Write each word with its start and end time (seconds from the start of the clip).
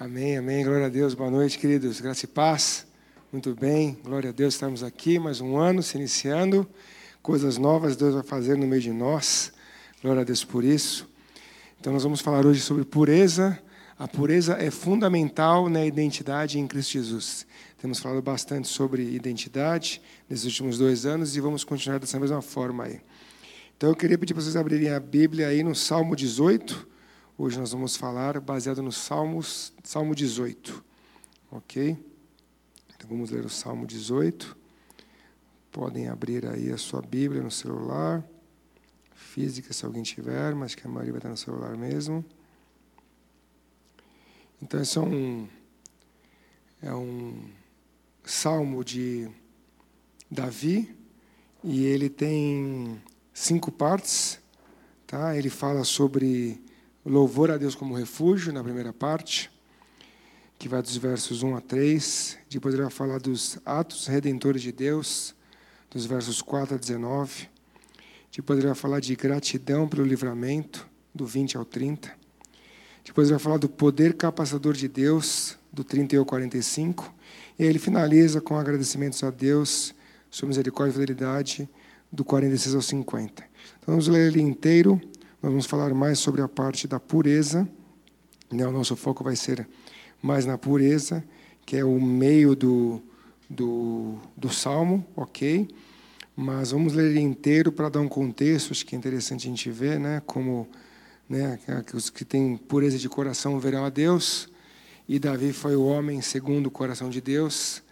Amém, 0.00 0.38
amém. 0.38 0.64
Glória 0.64 0.86
a 0.86 0.88
Deus. 0.88 1.12
Boa 1.12 1.30
noite, 1.30 1.58
queridos. 1.58 2.00
Graça 2.00 2.24
e 2.24 2.26
paz. 2.26 2.86
Muito 3.30 3.54
bem. 3.54 3.98
Glória 4.02 4.30
a 4.30 4.32
Deus. 4.32 4.54
Estamos 4.54 4.82
aqui 4.82 5.18
mais 5.18 5.42
um 5.42 5.58
ano 5.58 5.82
se 5.82 5.98
iniciando. 5.98 6.66
Coisas 7.20 7.58
novas 7.58 7.96
Deus 7.96 8.14
vai 8.14 8.22
fazer 8.22 8.56
no 8.56 8.66
meio 8.66 8.80
de 8.80 8.92
nós. 8.94 9.52
Glória 10.00 10.22
a 10.22 10.24
Deus 10.24 10.42
por 10.42 10.64
isso. 10.64 11.06
Então, 11.78 11.92
nós 11.92 12.02
vamos 12.02 12.22
falar 12.22 12.46
hoje 12.46 12.62
sobre 12.62 12.82
pureza. 12.82 13.62
A 13.98 14.08
pureza 14.08 14.54
é 14.54 14.70
fundamental 14.70 15.68
na 15.68 15.84
identidade 15.84 16.58
em 16.58 16.66
Cristo 16.66 16.92
Jesus. 16.92 17.46
Temos 17.76 17.98
falado 17.98 18.22
bastante 18.22 18.68
sobre 18.68 19.02
identidade 19.02 20.00
nesses 20.30 20.46
últimos 20.46 20.78
dois 20.78 21.04
anos 21.04 21.36
e 21.36 21.40
vamos 21.42 21.62
continuar 21.62 21.98
dessa 21.98 22.18
mesma 22.18 22.40
forma 22.40 22.84
aí. 22.84 23.02
Então, 23.76 23.90
eu 23.90 23.94
queria 23.94 24.16
pedir 24.16 24.32
para 24.32 24.42
vocês 24.42 24.56
abrirem 24.56 24.88
a 24.88 24.98
Bíblia 24.98 25.48
aí 25.48 25.62
no 25.62 25.74
Salmo 25.74 26.16
18. 26.16 26.88
Hoje 27.42 27.58
nós 27.58 27.72
vamos 27.72 27.96
falar 27.96 28.38
baseado 28.38 28.82
no 28.82 28.92
Salmos, 28.92 29.72
Salmo 29.82 30.14
18. 30.14 30.84
Ok? 31.50 31.96
Então 32.94 33.08
vamos 33.08 33.30
ler 33.30 33.46
o 33.46 33.48
Salmo 33.48 33.86
18. 33.86 34.54
Podem 35.72 36.08
abrir 36.08 36.44
aí 36.44 36.70
a 36.70 36.76
sua 36.76 37.00
Bíblia 37.00 37.42
no 37.42 37.50
celular. 37.50 38.22
Física, 39.14 39.72
se 39.72 39.86
alguém 39.86 40.02
tiver, 40.02 40.54
mas 40.54 40.74
que 40.74 40.86
a 40.86 40.90
maioria 40.90 41.12
vai 41.12 41.18
estar 41.18 41.30
no 41.30 41.36
celular 41.38 41.78
mesmo. 41.78 42.22
Então, 44.60 44.78
esse 44.78 44.98
é 44.98 45.00
um, 45.00 45.48
é 46.82 46.94
um 46.94 47.48
salmo 48.22 48.84
de 48.84 49.30
Davi, 50.30 50.94
e 51.64 51.86
ele 51.86 52.10
tem 52.10 53.02
cinco 53.32 53.72
partes. 53.72 54.38
Tá? 55.06 55.34
Ele 55.34 55.48
fala 55.48 55.84
sobre 55.84 56.62
louvor 57.04 57.50
a 57.50 57.56
Deus 57.56 57.74
como 57.74 57.94
refúgio, 57.94 58.52
na 58.52 58.62
primeira 58.62 58.92
parte, 58.92 59.50
que 60.58 60.68
vai 60.68 60.82
dos 60.82 60.96
versos 60.96 61.42
1 61.42 61.56
a 61.56 61.60
3. 61.60 62.38
Depois 62.48 62.74
ele 62.74 62.82
vai 62.82 62.92
falar 62.92 63.18
dos 63.18 63.58
atos 63.64 64.06
redentores 64.06 64.62
de 64.62 64.72
Deus, 64.72 65.34
dos 65.90 66.04
versos 66.04 66.42
4 66.42 66.74
a 66.74 66.78
19. 66.78 67.48
Depois 68.32 68.58
ele 68.58 68.68
vai 68.68 68.76
falar 68.76 69.00
de 69.00 69.16
gratidão 69.16 69.88
pelo 69.88 70.04
livramento, 70.04 70.88
do 71.14 71.26
20 71.26 71.56
ao 71.56 71.64
30. 71.64 72.14
Depois 73.04 73.28
ele 73.28 73.36
vai 73.36 73.42
falar 73.42 73.56
do 73.56 73.68
poder 73.68 74.14
capacitador 74.14 74.74
de 74.74 74.86
Deus, 74.86 75.58
do 75.72 75.82
30 75.82 76.16
ao 76.18 76.24
45. 76.24 77.12
E 77.58 77.64
aí 77.64 77.68
ele 77.68 77.78
finaliza 77.78 78.40
com 78.40 78.56
agradecimentos 78.56 79.22
a 79.24 79.30
Deus, 79.30 79.94
sua 80.30 80.46
misericórdia 80.46 80.92
e 80.92 81.00
fidelidade, 81.00 81.68
do 82.12 82.24
46 82.24 82.74
ao 82.74 82.82
50. 82.82 83.42
Então 83.80 83.94
vamos 83.94 84.06
ler 84.06 84.28
ele 84.28 84.40
inteiro 84.40 85.00
nós 85.42 85.50
vamos 85.50 85.66
falar 85.66 85.94
mais 85.94 86.18
sobre 86.18 86.42
a 86.42 86.48
parte 86.48 86.86
da 86.86 87.00
pureza. 87.00 87.66
Né? 88.50 88.66
O 88.66 88.70
nosso 88.70 88.94
foco 88.94 89.24
vai 89.24 89.36
ser 89.36 89.66
mais 90.20 90.44
na 90.44 90.58
pureza, 90.58 91.24
que 91.64 91.76
é 91.76 91.84
o 91.84 91.98
meio 91.98 92.54
do, 92.54 93.02
do, 93.48 94.18
do 94.36 94.50
salmo, 94.50 95.06
ok? 95.16 95.66
Mas 96.36 96.72
vamos 96.72 96.92
ler 96.92 97.10
ele 97.10 97.20
inteiro 97.20 97.72
para 97.72 97.88
dar 97.88 98.00
um 98.00 98.08
contexto, 98.08 98.72
acho 98.72 98.84
que 98.84 98.94
é 98.94 98.98
interessante 98.98 99.46
a 99.46 99.50
gente 99.50 99.70
ver, 99.70 99.98
né? 99.98 100.22
Como 100.26 100.68
né, 101.28 101.58
os 101.94 102.10
que 102.10 102.24
têm 102.24 102.56
pureza 102.56 102.98
de 102.98 103.08
coração 103.08 103.58
verão 103.58 103.84
a 103.84 103.88
Deus, 103.88 104.48
e 105.08 105.18
Davi 105.18 105.52
foi 105.52 105.74
o 105.74 105.84
homem 105.84 106.20
segundo 106.20 106.66
o 106.66 106.70
coração 106.70 107.08
de 107.08 107.20
Deus. 107.20 107.82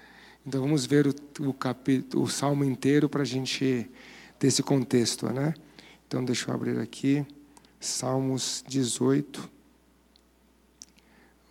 Então 0.47 0.61
vamos 0.61 0.87
ver 0.87 1.07
o, 1.07 1.15
o, 1.49 1.53
capítulo, 1.53 2.25
o 2.25 2.29
salmo 2.29 2.65
inteiro 2.65 3.09
para 3.09 3.23
a 3.23 3.25
gente 3.25 3.91
ter 4.39 4.47
esse 4.47 4.63
contexto, 4.63 5.27
né? 5.33 5.55
Então 6.07 6.25
deixa 6.25 6.51
eu 6.51 6.55
abrir 6.55 6.79
aqui. 6.79 7.27
Salmos 7.81 8.65
18. 8.67 9.49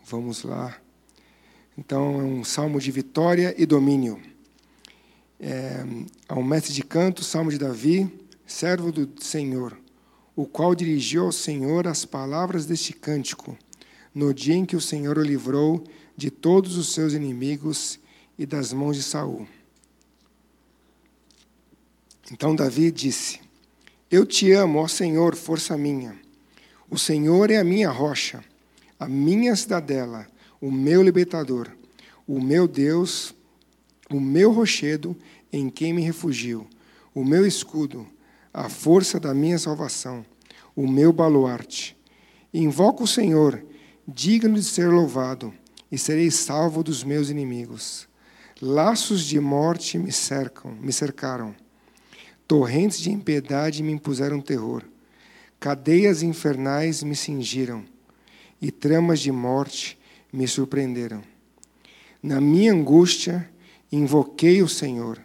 Vamos 0.06 0.44
lá. 0.44 0.78
Então, 1.78 2.20
é 2.20 2.24
um 2.24 2.44
salmo 2.44 2.80
de 2.80 2.92
vitória 2.92 3.56
e 3.58 3.66
domínio. 3.66 4.22
É, 5.40 5.86
um 6.32 6.44
mestre 6.44 6.74
de 6.74 6.84
canto, 6.84 7.24
salmo 7.24 7.52
de 7.52 7.58
Davi, 7.58 8.12
servo 8.46 8.92
do 8.92 9.24
Senhor, 9.24 9.80
o 10.36 10.46
qual 10.46 10.74
dirigiu 10.74 11.26
ao 11.26 11.32
Senhor 11.32 11.88
as 11.88 12.06
palavras 12.06 12.66
deste 12.66 12.94
cântico, 12.94 13.58
no 14.14 14.34
dia 14.34 14.56
em 14.56 14.66
que 14.66 14.76
o 14.76 14.82
Senhor 14.82 15.18
o 15.18 15.24
livrou 15.24 15.84
de 16.16 16.32
todos 16.32 16.76
os 16.76 16.92
seus 16.94 17.14
inimigos 17.14 18.00
e 18.38 18.46
das 18.46 18.74
mãos 18.74 18.98
de 18.98 19.04
Saul. 19.04 19.48
Então 22.32 22.56
Davi 22.56 22.92
disse: 22.92 23.40
eu 24.10 24.26
te 24.26 24.54
amo, 24.54 24.80
ó 24.80 24.88
Senhor, 24.88 25.36
força 25.36 25.78
minha. 25.78 26.18
O 26.90 26.98
Senhor 26.98 27.52
é 27.52 27.58
a 27.58 27.64
minha 27.64 27.90
rocha, 27.90 28.42
a 28.98 29.06
minha 29.06 29.54
cidadela, 29.54 30.26
o 30.62 30.72
meu 30.72 31.04
libertador, 31.04 31.70
o 32.26 32.40
meu 32.42 32.70
Deus, 32.70 33.36
o 34.10 34.20
meu 34.20 34.54
rochedo 34.54 35.14
em 35.52 35.70
quem 35.70 35.92
me 35.92 36.02
refugio, 36.02 36.66
o 37.14 37.26
meu 37.26 37.46
escudo, 37.46 38.08
a 38.54 38.70
força 38.70 39.20
da 39.20 39.34
minha 39.34 39.60
salvação, 39.60 40.26
o 40.74 40.88
meu 40.88 41.12
baluarte. 41.12 41.98
Invoco 42.54 43.04
o 43.04 43.08
Senhor, 43.08 43.62
digno 44.08 44.56
de 44.56 44.64
ser 44.64 44.88
louvado, 44.90 45.54
e 45.92 45.98
serei 45.98 46.32
salvo 46.32 46.82
dos 46.82 47.04
meus 47.04 47.30
inimigos. 47.30 48.08
Laços 48.62 49.26
de 49.26 49.38
morte 49.38 49.98
me 49.98 50.14
cercam, 50.14 50.72
me 50.72 50.94
cercaram 50.94 51.54
Torrentes 52.48 53.00
de 53.00 53.12
impiedade 53.12 53.84
me 53.84 53.92
impuseram 53.92 54.40
terror. 54.40 54.82
Cadeias 55.60 56.24
infernais 56.24 57.04
me 57.04 57.14
cingiram 57.14 57.84
e 58.62 58.72
tramas 58.72 59.20
de 59.20 59.34
morte 59.34 60.00
me 60.32 60.48
surpreenderam. 60.48 61.22
Na 62.24 62.40
minha 62.40 62.72
angústia, 62.72 63.50
invoquei 63.92 64.64
o 64.64 64.68
Senhor. 64.68 65.22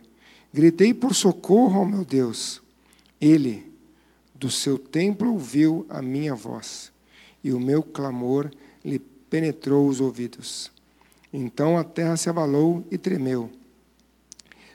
Gritei 0.52 0.92
por 0.92 1.14
socorro 1.14 1.78
ao 1.78 1.86
meu 1.86 2.04
Deus. 2.04 2.60
Ele, 3.20 3.72
do 4.34 4.50
seu 4.50 4.76
templo, 4.76 5.32
ouviu 5.32 5.86
a 5.88 6.02
minha 6.02 6.34
voz, 6.34 6.90
e 7.44 7.52
o 7.52 7.60
meu 7.60 7.84
clamor 7.84 8.50
lhe 8.84 8.98
penetrou 8.98 9.86
os 9.86 10.00
ouvidos. 10.00 10.72
Então 11.32 11.78
a 11.78 11.84
terra 11.84 12.16
se 12.16 12.28
abalou 12.28 12.84
e 12.90 12.98
tremeu 12.98 13.61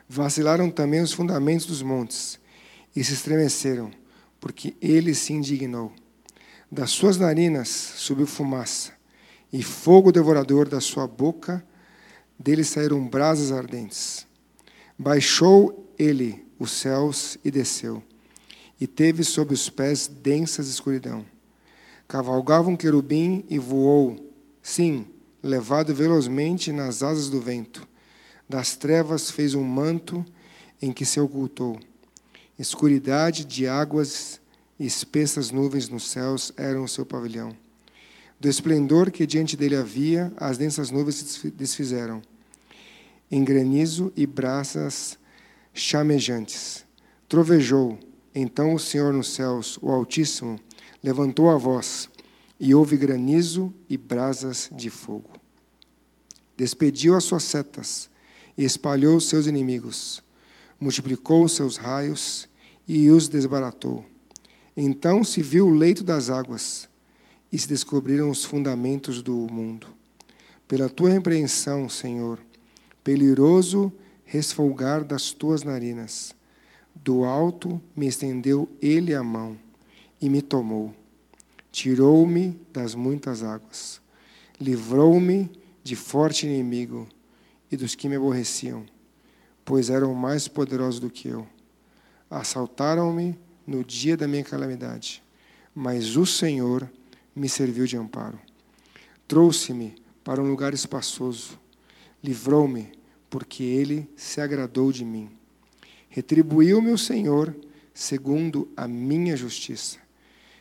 Vacilaram 0.10 0.72
também 0.72 1.02
os 1.02 1.12
fundamentos 1.12 1.66
dos 1.66 1.82
montes 1.82 2.40
e 2.96 3.04
se 3.04 3.14
estremeceram, 3.14 3.92
porque 4.40 4.74
ele 4.82 5.14
se 5.14 5.34
indignou. 5.34 5.92
Das 6.72 6.92
suas 6.92 7.18
narinas 7.18 7.68
subiu 7.68 8.26
fumaça, 8.26 8.94
e 9.52 9.62
fogo 9.62 10.12
devorador 10.12 10.70
da 10.70 10.80
sua 10.80 11.06
boca, 11.08 11.66
dele 12.40 12.64
saíram 12.64 13.06
brasas 13.06 13.52
ardentes. 13.52 14.26
Baixou 14.98 15.94
ele 16.00 16.46
os 16.58 16.72
céus 16.72 17.38
e 17.44 17.52
desceu, 17.52 18.02
e 18.80 18.88
teve 18.88 19.26
sob 19.26 19.54
os 19.54 19.70
pés 19.70 20.08
densas 20.08 20.70
escuridão. 20.70 21.26
Cavalgava 22.08 22.70
um 22.70 22.78
querubim 22.78 23.44
e 23.50 23.60
voou, 23.60 24.34
sim, 24.62 25.06
levado 25.44 25.94
velozmente 25.94 26.72
nas 26.72 27.04
asas 27.04 27.30
do 27.30 27.42
vento 27.42 27.86
das 28.48 28.76
trevas 28.76 29.30
fez 29.30 29.54
um 29.54 29.64
manto 29.64 30.26
em 30.82 30.92
que 30.92 31.06
se 31.06 31.20
ocultou. 31.20 31.80
Escuridade 32.58 33.46
de 33.46 33.68
águas 33.68 34.40
e 34.80 34.86
espessas 34.86 35.52
nuvens 35.52 35.90
nos 35.90 36.10
céus 36.10 36.52
eram 36.56 36.84
o 36.84 36.88
seu 36.88 37.06
pavilhão. 37.06 37.56
Do 38.40 38.48
esplendor 38.48 39.12
que 39.12 39.26
diante 39.26 39.58
dele 39.58 39.76
havia, 39.76 40.32
as 40.38 40.58
densas 40.58 40.92
nuvens 40.92 41.16
se 41.16 41.50
desfizeram. 41.50 42.22
Em 43.30 43.44
granizo 43.44 44.14
e 44.16 44.26
brasas 44.26 45.18
chamejantes. 45.74 46.86
Trovejou. 47.28 48.00
Então 48.34 48.74
o 48.74 48.80
Senhor 48.80 49.12
nos 49.12 49.34
céus, 49.34 49.80
o 49.82 49.90
Altíssimo, 49.90 50.60
levantou 51.04 51.50
a 51.50 51.58
voz, 51.58 52.10
e 52.60 52.74
houve 52.74 52.98
granizo 52.98 53.74
e 53.90 53.98
brasas 53.98 54.70
de 54.72 54.90
fogo. 54.90 55.32
Despediu 56.56 57.16
as 57.16 57.24
suas 57.24 57.44
setas 57.44 58.10
e 58.58 58.64
espalhou 58.64 59.20
seus 59.20 59.46
inimigos, 59.46 60.24
multiplicou 60.80 61.48
seus 61.48 61.78
raios 61.78 62.50
e 62.88 63.10
os 63.10 63.28
desbaratou. 63.28 64.04
Então 64.76 65.24
se 65.24 65.42
viu 65.42 65.68
o 65.68 65.74
leito 65.74 66.04
das 66.04 66.30
águas 66.30 66.90
e 67.52 67.58
se 67.58 67.68
descobriram 67.68 68.30
os 68.30 68.44
fundamentos 68.44 69.22
do 69.22 69.34
mundo. 69.34 69.88
Pela 70.68 70.90
tua 70.90 71.10
repreensão, 71.10 71.88
Senhor, 71.88 72.40
peliroso 73.04 73.92
resfolgar 74.26 75.04
das 75.04 75.32
tuas 75.32 75.64
narinas, 75.64 76.36
do 76.94 77.24
alto 77.24 77.82
me 77.96 78.08
estendeu 78.08 78.68
ele 78.82 79.14
a 79.14 79.24
mão 79.24 79.58
e 80.20 80.30
me 80.30 80.42
tomou. 80.42 80.94
Tirou-me 81.72 82.60
das 82.74 82.96
muitas 82.96 83.44
águas, 83.44 84.02
livrou-me 84.60 85.50
de 85.84 85.96
forte 85.96 86.46
inimigo 86.46 87.08
e 87.72 87.78
dos 87.78 87.96
que 87.96 88.08
me 88.08 88.16
aborreciam, 88.16 88.86
pois 89.66 89.90
eram 89.90 90.14
mais 90.14 90.48
poderosos 90.48 91.00
do 91.00 91.10
que 91.10 91.28
eu. 91.28 91.48
Assaltaram-me 92.30 93.38
no 93.66 93.84
dia 93.84 94.16
da 94.16 94.28
minha 94.28 94.44
calamidade, 94.44 95.24
mas 95.74 96.16
o 96.16 96.26
Senhor 96.26 96.90
me 97.36 97.48
serviu 97.48 97.86
de 97.86 97.98
amparo. 97.98 98.40
Trouxe-me 99.28 99.96
para 100.24 100.42
um 100.42 100.50
lugar 100.50 100.74
espaçoso. 100.74 101.60
Livrou-me, 102.24 102.92
porque 103.30 103.64
ele 103.64 104.10
se 104.16 104.42
agradou 104.42 104.92
de 104.92 105.06
mim. 105.06 105.30
Retribuiu-me 106.10 106.92
o 106.92 106.98
Senhor 106.98 107.56
segundo 107.94 108.70
a 108.76 108.88
minha 108.88 109.36
justiça. 109.36 110.00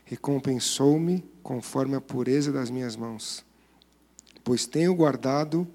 Recompensou-me 0.05 1.25
conforme 1.43 1.97
a 1.97 2.01
pureza 2.01 2.53
das 2.53 2.71
minhas 2.71 2.97
mãos. 2.97 3.45
Pois 4.45 4.67
tenho 4.67 4.95
guardado 4.95 5.67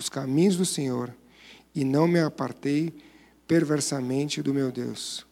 os 0.00 0.08
caminhos 0.08 0.56
do 0.56 0.64
Senhor 0.64 1.14
e 1.74 1.84
não 1.84 2.08
me 2.08 2.18
apartei 2.18 2.92
perversamente 3.46 4.42
do 4.42 4.54
meu 4.54 4.72
Deus. 4.72 5.26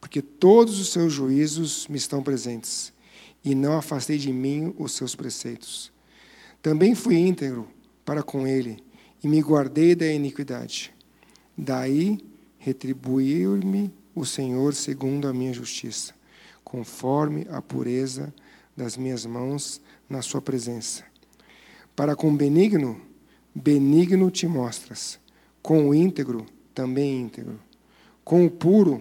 Porque 0.00 0.22
todos 0.22 0.78
os 0.78 0.92
seus 0.92 1.12
juízos 1.12 1.88
me 1.88 1.96
estão 1.96 2.22
presentes 2.22 2.92
e 3.44 3.54
não 3.54 3.76
afastei 3.76 4.16
de 4.16 4.32
mim 4.32 4.74
os 4.78 4.92
seus 4.92 5.14
preceitos. 5.14 5.92
Também 6.62 6.94
fui 6.94 7.16
íntegro 7.16 7.68
para 8.04 8.22
com 8.22 8.46
ele 8.46 8.82
e 9.22 9.28
me 9.28 9.40
guardei 9.40 9.94
da 9.94 10.06
iniquidade. 10.06 10.94
Daí 11.56 12.18
retribuiu-me 12.58 13.92
o 14.14 14.24
Senhor 14.24 14.74
segundo 14.74 15.26
a 15.26 15.34
minha 15.34 15.52
justiça, 15.52 16.14
conforme 16.62 17.46
a 17.50 17.60
pureza 17.60 18.32
das 18.76 18.96
minhas 18.96 19.26
mãos 19.26 19.80
na 20.08 20.22
sua 20.22 20.40
presença. 20.40 21.04
Para 21.96 22.14
com 22.14 22.34
benigno, 22.34 23.00
benigno 23.54 24.30
te 24.30 24.46
mostras, 24.46 25.18
com 25.62 25.88
o 25.88 25.94
íntegro, 25.94 26.44
também 26.74 27.20
íntegro. 27.20 27.60
Com 28.24 28.44
o 28.46 28.50
puro, 28.50 28.98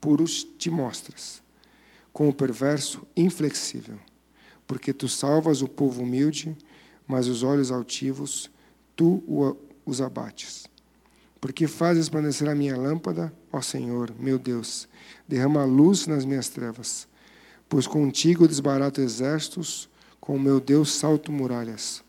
puros 0.00 0.46
te 0.58 0.70
mostras 0.70 1.42
com 2.18 2.28
o 2.28 2.34
perverso 2.34 3.06
inflexível, 3.16 3.96
porque 4.66 4.92
tu 4.92 5.08
salvas 5.08 5.62
o 5.62 5.68
povo 5.68 6.02
humilde, 6.02 6.58
mas 7.06 7.28
os 7.28 7.44
olhos 7.44 7.70
altivos 7.70 8.50
tu 8.96 9.22
os 9.86 10.00
abates. 10.00 10.66
Porque 11.40 11.68
fazes 11.68 12.06
resplandecer 12.06 12.48
a 12.48 12.56
minha 12.56 12.76
lâmpada, 12.76 13.32
ó 13.52 13.60
Senhor, 13.60 14.12
meu 14.18 14.36
Deus, 14.36 14.88
derrama 15.28 15.64
luz 15.64 16.08
nas 16.08 16.24
minhas 16.24 16.48
trevas. 16.48 17.06
Pois 17.68 17.86
contigo 17.86 18.48
desbarato 18.48 19.00
exércitos, 19.00 19.88
com 20.20 20.34
o 20.34 20.40
meu 20.40 20.58
Deus 20.58 20.90
salto 20.90 21.30
muralhas. 21.30 22.02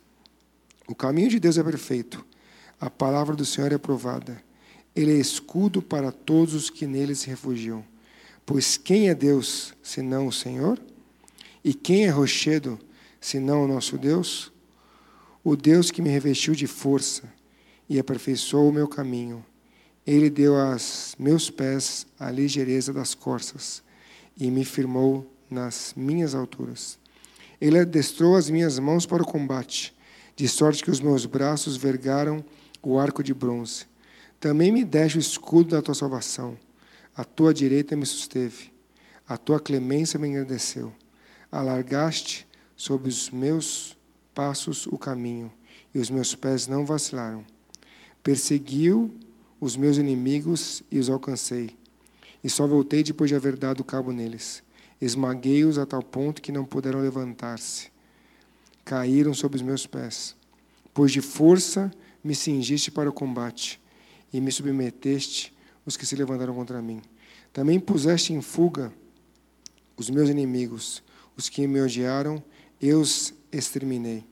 O 0.89 0.95
caminho 0.95 1.29
de 1.29 1.39
Deus 1.39 1.55
é 1.55 1.63
perfeito, 1.63 2.25
a 2.81 2.89
palavra 2.89 3.35
do 3.35 3.45
Senhor 3.45 3.71
é 3.71 3.77
provada. 3.77 4.43
Ele 4.95 5.11
é 5.11 5.19
escudo 5.19 5.83
para 5.83 6.11
todos 6.11 6.55
os 6.55 6.71
que 6.71 6.87
nele 6.87 7.13
se 7.13 7.27
refugiam. 7.27 7.85
Pois 8.43 8.75
quem 8.75 9.07
é 9.07 9.13
Deus 9.13 9.75
senão 9.83 10.25
o 10.25 10.31
Senhor? 10.31 10.81
E 11.63 11.75
quem 11.75 12.05
é 12.05 12.09
rochedo 12.09 12.79
senão 13.21 13.65
o 13.65 13.67
nosso 13.67 13.99
Deus? 13.99 14.51
O 15.43 15.55
Deus 15.55 15.91
que 15.91 16.01
me 16.01 16.09
revestiu 16.09 16.55
de 16.55 16.65
força 16.65 17.31
e 17.87 17.99
aperfeiçoou 17.99 18.67
o 18.67 18.73
meu 18.73 18.87
caminho. 18.87 19.45
Ele 20.07 20.27
deu 20.27 20.55
aos 20.55 21.15
meus 21.19 21.51
pés 21.51 22.07
a 22.19 22.31
ligeireza 22.31 22.91
das 22.91 23.13
corças 23.13 23.83
e 24.35 24.49
me 24.49 24.65
firmou 24.65 25.31
nas 25.51 25.93
minhas 25.95 26.33
alturas. 26.33 26.97
Ele 27.61 27.77
adestrou 27.77 28.35
as 28.35 28.49
minhas 28.49 28.79
mãos 28.79 29.05
para 29.05 29.21
o 29.21 29.27
combate, 29.27 29.93
de 30.39 30.47
sorte 30.47 30.81
que 30.81 30.89
os 30.89 31.01
meus 31.01 31.25
braços 31.25 31.75
vergaram 31.75 32.41
o 32.81 32.97
arco 32.97 33.21
de 33.21 33.33
bronze. 33.33 33.85
Também 34.39 34.71
me 34.71 34.85
deste 34.85 35.17
o 35.17 35.19
escudo 35.19 35.71
da 35.71 35.81
tua 35.81 35.93
salvação. 35.93 36.57
A 37.13 37.25
tua 37.25 37.53
direita 37.53 37.93
me 37.93 38.05
susteve, 38.05 38.71
a 39.27 39.35
tua 39.35 39.59
clemência 39.59 40.17
me 40.17 40.29
engrandeceu. 40.29 40.93
Alargaste 41.51 42.47
sob 42.73 43.09
os 43.09 43.29
meus 43.29 43.97
passos 44.33 44.87
o 44.87 44.97
caminho, 44.97 45.51
e 45.93 45.99
os 45.99 46.09
meus 46.09 46.33
pés 46.35 46.67
não 46.67 46.85
vacilaram. 46.85 47.43
Perseguiu 48.23 49.13
os 49.59 49.75
meus 49.75 49.97
inimigos 49.97 50.81
e 50.89 50.99
os 50.99 51.09
alcancei. 51.09 51.75
E 52.41 52.49
só 52.49 52.65
voltei 52.65 53.03
depois 53.03 53.29
de 53.29 53.35
haver 53.35 53.57
dado 53.57 53.83
cabo 53.83 54.13
neles. 54.13 54.63
Esmaguei-os 55.01 55.77
a 55.77 55.85
tal 55.85 56.01
ponto 56.01 56.41
que 56.41 56.53
não 56.53 56.63
puderam 56.63 57.01
levantar-se. 57.01 57.91
Caíram 58.89 59.35
sob 59.35 59.55
os 59.55 59.61
meus 59.61 59.85
pés. 59.85 60.35
Pois 60.95 61.11
de 61.11 61.21
força 61.21 61.91
me 62.23 62.33
cingiste 62.33 62.89
para 62.89 63.07
o 63.07 63.13
combate 63.13 63.79
e 64.33 64.41
me 64.41 64.51
submeteste 64.51 65.55
os 65.85 65.95
que 65.95 66.07
se 66.07 66.15
levantaram 66.15 66.55
contra 66.55 66.81
mim. 66.81 66.99
Também 67.53 67.79
puseste 67.79 68.33
em 68.33 68.41
fuga 68.41 68.91
os 69.95 70.09
meus 70.09 70.27
inimigos, 70.27 71.03
os 71.37 71.49
que 71.49 71.67
me 71.67 71.79
odiaram, 71.79 72.43
eu 72.81 72.99
os 72.99 73.31
exterminei. 73.51 74.23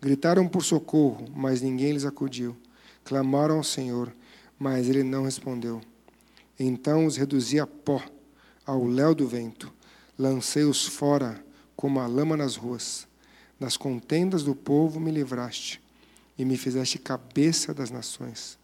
Gritaram 0.00 0.48
por 0.48 0.64
socorro, 0.64 1.26
mas 1.36 1.60
ninguém 1.60 1.92
lhes 1.92 2.06
acudiu. 2.06 2.56
Clamaram 3.04 3.58
ao 3.58 3.62
Senhor, 3.62 4.10
mas 4.58 4.88
ele 4.88 5.02
não 5.02 5.24
respondeu. 5.24 5.78
Então 6.58 7.04
os 7.04 7.18
reduzi 7.18 7.60
a 7.60 7.66
pó, 7.66 8.02
ao 8.64 8.82
léu 8.82 9.14
do 9.14 9.28
vento. 9.28 9.70
Lancei-os 10.18 10.86
fora, 10.86 11.44
como 11.76 12.00
a 12.00 12.06
lama 12.06 12.34
nas 12.34 12.56
ruas. 12.56 13.09
Das 13.60 13.76
contendas 13.76 14.42
do 14.42 14.54
povo 14.54 14.98
me 14.98 15.12
livraste, 15.12 15.80
e 16.38 16.44
me 16.44 16.56
fizeste 16.56 16.98
cabeça 16.98 17.74
das 17.74 17.90
nações. 17.90 18.58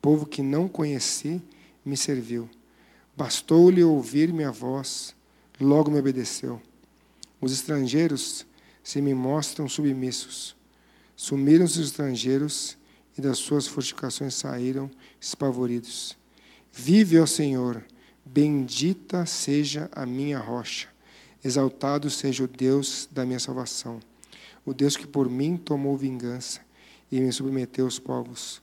Povo 0.00 0.24
que 0.24 0.40
não 0.40 0.68
conheci, 0.68 1.42
me 1.84 1.96
serviu. 1.96 2.48
Bastou-lhe 3.16 3.82
ouvir 3.82 4.32
minha 4.32 4.52
voz, 4.52 5.14
logo 5.60 5.90
me 5.90 5.98
obedeceu. 5.98 6.62
Os 7.40 7.52
estrangeiros 7.52 8.46
se 8.84 9.02
me 9.02 9.12
mostram 9.12 9.68
submissos. 9.68 10.54
Sumiram-se 11.16 11.80
os 11.80 11.88
estrangeiros 11.88 12.78
e 13.18 13.20
das 13.20 13.38
suas 13.38 13.66
fortificações 13.66 14.34
saíram 14.34 14.88
espavoridos. 15.20 16.16
Vive, 16.72 17.18
ó 17.18 17.26
Senhor, 17.26 17.82
bendita 18.24 19.24
seja 19.26 19.88
a 19.92 20.04
minha 20.04 20.38
rocha, 20.38 20.88
exaltado 21.42 22.10
seja 22.10 22.44
o 22.44 22.48
Deus 22.48 23.08
da 23.10 23.24
minha 23.24 23.40
salvação, 23.40 23.98
o 24.66 24.74
Deus 24.74 24.96
que 24.96 25.06
por 25.06 25.30
mim 25.30 25.56
tomou 25.56 25.96
vingança 25.96 26.60
e 27.10 27.20
me 27.20 27.32
submeteu 27.32 27.84
aos 27.84 28.00
povos. 28.00 28.60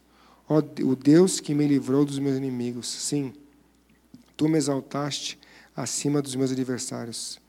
Ó 0.47 0.61
o 0.83 0.95
Deus 0.95 1.39
que 1.39 1.55
me 1.55 1.65
livrou 1.65 2.03
dos 2.03 2.19
meus 2.19 2.37
inimigos. 2.37 2.87
Sim, 2.87 3.33
tu 4.35 4.49
me 4.49 4.57
exaltaste 4.57 5.39
acima 5.75 6.21
dos 6.21 6.35
meus 6.35 6.51
adversários 6.51 7.39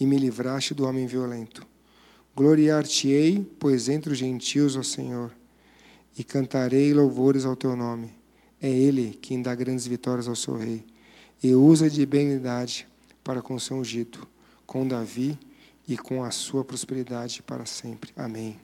e 0.00 0.06
me 0.06 0.16
livraste 0.16 0.72
do 0.72 0.86
homem 0.86 1.06
violento. 1.06 1.66
Gloriar-te-ei, 2.34 3.46
pois 3.60 3.90
entre 3.90 4.12
os 4.12 4.18
gentios, 4.18 4.74
ó 4.74 4.82
Senhor, 4.82 5.30
e 6.18 6.24
cantarei 6.24 6.94
louvores 6.94 7.44
ao 7.44 7.54
teu 7.54 7.76
nome. 7.76 8.10
É 8.60 8.70
Ele 8.70 9.18
quem 9.20 9.42
dá 9.42 9.54
grandes 9.54 9.86
vitórias 9.86 10.26
ao 10.26 10.34
seu 10.34 10.56
rei 10.56 10.84
e 11.42 11.54
usa 11.54 11.90
de 11.90 12.06
benignidade 12.06 12.86
para 13.22 13.42
com 13.42 13.58
seu 13.58 13.76
ungido, 13.76 14.26
com 14.64 14.86
Davi 14.86 15.38
e 15.86 15.96
com 15.96 16.22
a 16.22 16.30
sua 16.30 16.64
prosperidade 16.64 17.42
para 17.42 17.66
sempre. 17.66 18.12
Amém. 18.16 18.58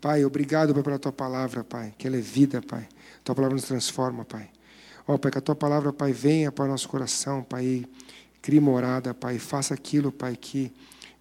Pai, 0.00 0.24
obrigado 0.24 0.74
pela 0.82 0.98
tua 0.98 1.12
palavra, 1.12 1.62
Pai, 1.62 1.94
que 1.96 2.06
ela 2.06 2.16
é 2.16 2.20
vida, 2.20 2.60
Pai. 2.60 2.88
Tua 3.22 3.34
palavra 3.34 3.54
nos 3.54 3.64
transforma, 3.64 4.24
Pai. 4.24 4.50
Ó, 5.06 5.16
Pai, 5.16 5.30
que 5.30 5.38
a 5.38 5.40
tua 5.40 5.54
palavra, 5.54 5.92
Pai, 5.92 6.12
venha 6.12 6.50
para 6.50 6.64
o 6.64 6.68
nosso 6.68 6.88
coração, 6.88 7.42
Pai, 7.42 7.64
e 7.64 7.86
crie 8.40 8.60
morada, 8.60 9.14
Pai. 9.14 9.38
Faça 9.38 9.74
aquilo, 9.74 10.10
Pai, 10.10 10.36
que 10.36 10.72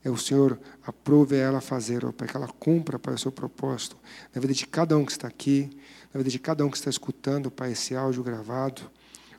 é 0.04 0.10
o 0.10 0.18
Senhor 0.18 0.60
aprove 0.84 1.38
ela 1.38 1.62
fazer, 1.62 2.04
ó 2.04 2.12
Pai, 2.12 2.28
que 2.28 2.36
ela 2.36 2.48
cumpra, 2.48 2.98
Pai, 2.98 3.14
o 3.14 3.18
seu 3.18 3.32
propósito 3.32 3.96
na 4.34 4.42
vida 4.42 4.54
de 4.54 4.66
cada 4.66 4.98
um 4.98 5.06
que 5.06 5.12
está 5.12 5.28
aqui, 5.28 5.70
na 6.12 6.18
vida 6.18 6.30
de 6.30 6.40
cada 6.40 6.66
um 6.66 6.72
que 6.72 6.78
está 6.78 6.90
escutando, 6.90 7.52
Pai, 7.52 7.74
esse 7.74 7.96
áudio 7.96 8.24
gravado. 8.24 8.82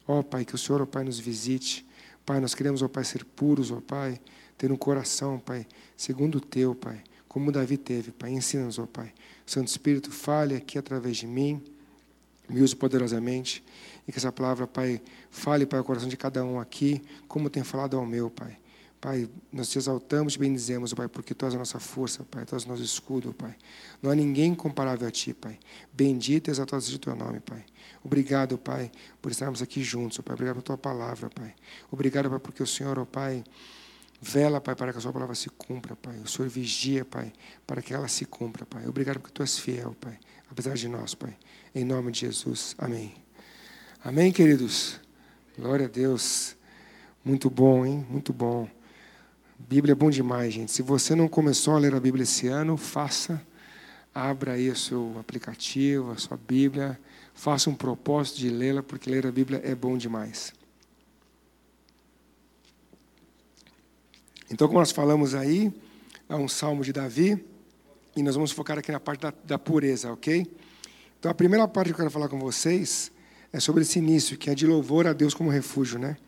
Ó 0.06 0.22
Pai, 0.22 0.44
que 0.44 0.54
o 0.54 0.58
Senhor, 0.58 0.80
ó 0.80 0.86
Pai, 0.86 1.02
nos 1.02 1.18
visite. 1.18 1.84
Pai, 2.24 2.38
nós 2.38 2.54
queremos, 2.54 2.80
ó 2.80 2.88
Pai, 2.88 3.02
ser 3.02 3.24
puros, 3.24 3.72
ó 3.72 3.80
Pai, 3.80 4.20
ter 4.62 4.70
um 4.70 4.76
coração, 4.76 5.40
Pai, 5.40 5.66
segundo 5.96 6.36
o 6.36 6.40
teu, 6.40 6.72
Pai, 6.72 7.02
como 7.26 7.50
Davi 7.50 7.76
teve, 7.76 8.12
Pai. 8.12 8.30
Ensina-nos, 8.30 8.78
ó 8.78 8.86
Pai, 8.86 9.12
Santo 9.44 9.66
Espírito, 9.66 10.12
fale 10.12 10.54
aqui 10.54 10.78
através 10.78 11.16
de 11.16 11.26
mim, 11.26 11.60
me 12.48 12.62
use 12.62 12.76
poderosamente, 12.76 13.64
e 14.06 14.12
que 14.12 14.18
essa 14.18 14.30
palavra, 14.30 14.68
Pai, 14.68 15.02
fale 15.32 15.66
para 15.66 15.80
o 15.80 15.84
coração 15.84 16.08
de 16.08 16.16
cada 16.16 16.44
um 16.44 16.60
aqui, 16.60 17.02
como 17.26 17.50
tem 17.50 17.64
falado 17.64 17.96
ao 17.96 18.06
meu, 18.06 18.30
Pai. 18.30 18.56
Pai, 19.00 19.28
nós 19.52 19.68
te 19.68 19.78
exaltamos 19.78 20.36
e 20.36 20.38
bendizemos, 20.38 20.94
Pai, 20.94 21.08
porque 21.08 21.34
Tu 21.34 21.44
és 21.44 21.56
a 21.56 21.58
nossa 21.58 21.80
força, 21.80 22.22
Pai, 22.22 22.44
Tu 22.44 22.54
és 22.54 22.64
o 22.64 22.68
nosso 22.68 22.84
escudo, 22.84 23.34
Pai. 23.34 23.56
Não 24.00 24.12
há 24.12 24.14
ninguém 24.14 24.54
comparável 24.54 25.08
a 25.08 25.10
Ti, 25.10 25.34
Pai. 25.34 25.58
Bendito 25.92 26.46
e 26.46 26.50
exaltado 26.52 26.80
seja 26.80 26.98
o 26.98 27.00
Teu 27.00 27.16
nome, 27.16 27.40
Pai. 27.40 27.64
Obrigado, 28.04 28.56
Pai, 28.56 28.92
por 29.20 29.32
estarmos 29.32 29.60
aqui 29.60 29.82
juntos, 29.82 30.18
Pai. 30.18 30.34
Obrigado 30.34 30.54
pela 30.54 30.64
Tua 30.64 30.78
palavra, 30.78 31.28
Pai. 31.30 31.52
Obrigado, 31.90 32.30
Pai, 32.30 32.38
porque 32.38 32.62
o 32.62 32.66
Senhor, 32.66 32.96
ó 32.96 33.04
Pai, 33.04 33.42
Vela, 34.24 34.60
Pai, 34.60 34.76
para 34.76 34.92
que 34.92 34.98
a 34.98 35.00
Sua 35.00 35.12
palavra 35.12 35.34
se 35.34 35.50
cumpra, 35.50 35.96
Pai. 35.96 36.16
O 36.18 36.28
Senhor 36.28 36.48
vigia, 36.48 37.04
Pai, 37.04 37.32
para 37.66 37.82
que 37.82 37.92
ela 37.92 38.06
se 38.06 38.24
cumpra, 38.24 38.64
Pai. 38.64 38.86
Obrigado 38.86 39.18
porque 39.18 39.34
Tu 39.34 39.42
és 39.42 39.58
fiel, 39.58 39.96
Pai, 40.00 40.16
apesar 40.48 40.74
de 40.74 40.86
nós, 40.86 41.12
Pai. 41.12 41.36
Em 41.74 41.84
nome 41.84 42.12
de 42.12 42.20
Jesus. 42.20 42.76
Amém. 42.78 43.12
Amém, 44.04 44.30
queridos? 44.30 45.00
Glória 45.58 45.86
a 45.86 45.88
Deus. 45.88 46.54
Muito 47.24 47.50
bom, 47.50 47.84
hein? 47.84 48.06
Muito 48.08 48.32
bom. 48.32 48.68
Bíblia 49.58 49.90
é 49.90 49.96
bom 49.96 50.08
demais, 50.08 50.54
gente. 50.54 50.70
Se 50.70 50.82
você 50.82 51.16
não 51.16 51.26
começou 51.26 51.74
a 51.74 51.78
ler 51.80 51.92
a 51.92 52.00
Bíblia 52.00 52.22
esse 52.22 52.46
ano, 52.46 52.76
faça. 52.76 53.44
abra 54.14 54.52
aí 54.52 54.70
o 54.70 54.76
seu 54.76 55.16
aplicativo, 55.18 56.12
a 56.12 56.16
sua 56.16 56.36
Bíblia, 56.36 56.96
faça 57.34 57.68
um 57.68 57.74
propósito 57.74 58.38
de 58.38 58.50
lê-la, 58.50 58.84
porque 58.84 59.10
ler 59.10 59.26
a 59.26 59.32
Bíblia 59.32 59.60
é 59.64 59.74
bom 59.74 59.96
demais. 59.98 60.52
Então, 64.52 64.68
como 64.68 64.80
nós 64.80 64.90
falamos 64.90 65.34
aí, 65.34 65.72
é 66.28 66.36
um 66.36 66.46
salmo 66.46 66.84
de 66.84 66.92
Davi, 66.92 67.42
e 68.14 68.22
nós 68.22 68.34
vamos 68.34 68.52
focar 68.52 68.78
aqui 68.78 68.92
na 68.92 69.00
parte 69.00 69.22
da, 69.22 69.32
da 69.44 69.58
pureza, 69.58 70.12
ok? 70.12 70.46
Então, 71.18 71.30
a 71.30 71.34
primeira 71.34 71.66
parte 71.66 71.86
que 71.86 71.92
eu 71.92 71.96
quero 71.96 72.10
falar 72.10 72.28
com 72.28 72.38
vocês 72.38 73.10
é 73.50 73.58
sobre 73.58 73.80
esse 73.80 73.98
início, 73.98 74.36
que 74.36 74.50
é 74.50 74.54
de 74.54 74.66
louvor 74.66 75.06
a 75.06 75.14
Deus 75.14 75.32
como 75.32 75.48
refúgio, 75.48 75.98
né? 75.98 76.18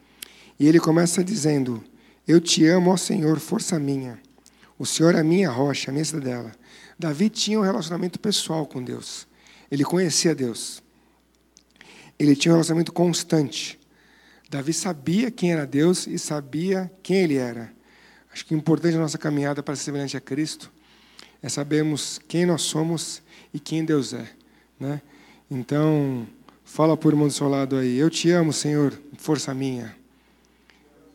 E 0.58 0.66
ele 0.66 0.80
começa 0.80 1.22
dizendo: 1.22 1.84
Eu 2.26 2.40
te 2.40 2.66
amo, 2.66 2.90
ó 2.90 2.96
Senhor, 2.96 3.38
força 3.38 3.78
minha. 3.78 4.18
O 4.78 4.86
Senhor 4.86 5.14
é 5.14 5.20
a 5.20 5.24
minha 5.24 5.50
rocha, 5.50 5.90
a 5.90 5.92
minha 5.92 6.04
cidadela. 6.04 6.50
Davi 6.98 7.28
tinha 7.28 7.58
um 7.58 7.62
relacionamento 7.62 8.18
pessoal 8.18 8.66
com 8.66 8.82
Deus. 8.82 9.26
Ele 9.70 9.84
conhecia 9.84 10.34
Deus. 10.34 10.82
Ele 12.18 12.34
tinha 12.34 12.52
um 12.52 12.56
relacionamento 12.56 12.92
constante. 12.92 13.78
Davi 14.48 14.72
sabia 14.72 15.30
quem 15.30 15.52
era 15.52 15.66
Deus 15.66 16.06
e 16.06 16.18
sabia 16.18 16.90
quem 17.02 17.18
ele 17.18 17.36
era. 17.36 17.73
Acho 18.34 18.44
que 18.44 18.52
o 18.52 18.58
importante 18.58 18.94
na 18.94 19.02
nossa 19.02 19.16
caminhada 19.16 19.62
para 19.62 19.76
ser 19.76 19.84
semelhante 19.84 20.16
a 20.16 20.20
Cristo 20.20 20.68
é 21.40 21.48
sabermos 21.48 22.20
quem 22.26 22.44
nós 22.44 22.62
somos 22.62 23.22
e 23.52 23.60
quem 23.60 23.84
Deus 23.84 24.12
é. 24.12 24.28
Né? 24.78 25.00
Então, 25.48 26.26
fala 26.64 26.96
por 26.96 27.12
irmão 27.12 27.28
do 27.28 27.32
seu 27.32 27.48
lado 27.48 27.76
aí. 27.76 27.96
Eu 27.96 28.10
te 28.10 28.32
amo, 28.32 28.52
Senhor, 28.52 28.92
força 29.16 29.54
minha. 29.54 29.94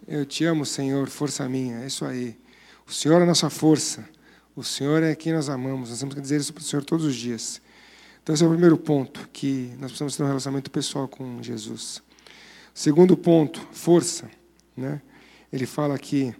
Eu 0.07 0.25
te 0.25 0.45
amo, 0.45 0.65
Senhor, 0.65 1.09
força 1.09 1.49
minha. 1.49 1.79
É 1.79 1.87
isso 1.87 2.05
aí. 2.05 2.37
O 2.87 2.93
Senhor 2.93 3.19
é 3.19 3.23
a 3.23 3.25
nossa 3.25 3.49
força. 3.49 4.07
O 4.55 4.63
Senhor 4.63 5.03
é 5.03 5.13
quem 5.13 5.33
nós 5.33 5.49
amamos. 5.49 5.89
Nós 5.89 5.99
temos 5.99 6.15
que 6.15 6.21
dizer 6.21 6.39
isso 6.39 6.53
para 6.53 6.61
o 6.61 6.63
Senhor 6.63 6.85
todos 6.85 7.05
os 7.05 7.17
dias. 7.17 7.61
Então, 8.23 8.33
esse 8.33 8.45
é 8.45 8.47
o 8.47 8.49
primeiro 8.49 8.77
ponto, 8.77 9.27
que 9.33 9.73
nós 9.73 9.91
precisamos 9.91 10.15
ter 10.15 10.23
um 10.23 10.27
relacionamento 10.27 10.71
pessoal 10.71 11.05
com 11.05 11.43
Jesus. 11.43 12.01
Segundo 12.73 13.17
ponto, 13.17 13.59
força. 13.73 14.31
Né? 14.77 15.01
Ele 15.51 15.65
fala 15.65 15.95
aqui: 15.95 16.33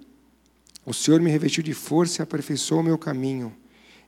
O 0.90 0.94
Senhor 0.94 1.22
me 1.22 1.30
revestiu 1.30 1.62
de 1.62 1.72
força 1.72 2.20
e 2.20 2.24
aperfeiçoou 2.24 2.82
o 2.82 2.84
meu 2.84 2.98
caminho. 2.98 3.56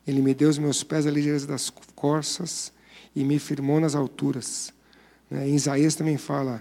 Ele 0.08 0.20
me 0.20 0.34
deu 0.34 0.50
os 0.50 0.58
meus 0.58 0.84
pés 0.84 1.06
a 1.06 1.12
ligeireza 1.12 1.46
das 1.46 1.70
corças 1.70 2.74
e 3.16 3.24
me 3.24 3.38
firmou 3.38 3.80
nas 3.80 3.94
alturas. 3.94 4.74
Né? 5.30 5.48
Em 5.48 5.54
Isaías 5.54 5.94
também 5.94 6.18
fala: 6.18 6.60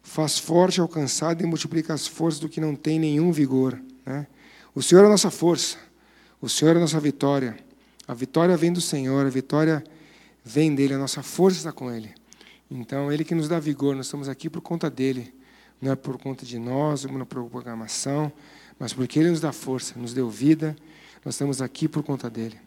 Faz 0.00 0.38
forte 0.38 0.80
ao 0.80 0.86
cansado 0.86 1.42
e 1.42 1.44
multiplica 1.44 1.92
as 1.92 2.06
forças 2.06 2.38
do 2.38 2.48
que 2.48 2.60
não 2.60 2.76
tem 2.76 3.00
nenhum 3.00 3.32
vigor. 3.32 3.82
Né? 4.06 4.28
O 4.76 4.80
Senhor 4.80 5.02
é 5.02 5.06
a 5.06 5.10
nossa 5.10 5.28
força. 5.28 5.76
O 6.40 6.48
Senhor 6.48 6.76
é 6.76 6.78
a 6.78 6.80
nossa 6.80 7.00
vitória. 7.00 7.58
A 8.06 8.14
vitória 8.14 8.56
vem 8.56 8.72
do 8.72 8.80
Senhor, 8.80 9.26
a 9.26 9.28
vitória 9.28 9.82
vem 10.44 10.72
dele, 10.72 10.94
a 10.94 10.98
nossa 10.98 11.20
força 11.20 11.58
está 11.58 11.72
com 11.72 11.90
ele. 11.90 12.14
Então, 12.70 13.10
ele 13.10 13.24
que 13.24 13.34
nos 13.34 13.48
dá 13.48 13.58
vigor, 13.58 13.96
nós 13.96 14.06
estamos 14.06 14.28
aqui 14.28 14.48
por 14.48 14.60
conta 14.60 14.88
dele. 14.88 15.34
Não 15.80 15.90
é 15.90 15.96
por 15.96 16.16
conta 16.16 16.46
de 16.46 16.60
nós, 16.60 17.04
não 17.06 17.20
é 17.20 17.24
por 17.24 17.44
programação, 17.50 18.32
mas 18.78 18.92
porque 18.92 19.18
ele 19.18 19.30
nos 19.30 19.40
dá 19.40 19.52
força, 19.52 19.98
nos 19.98 20.12
deu 20.12 20.28
vida, 20.28 20.76
nós 21.24 21.34
estamos 21.34 21.62
aqui 21.62 21.88
por 21.88 22.02
conta 22.02 22.28
dele. 22.28 22.58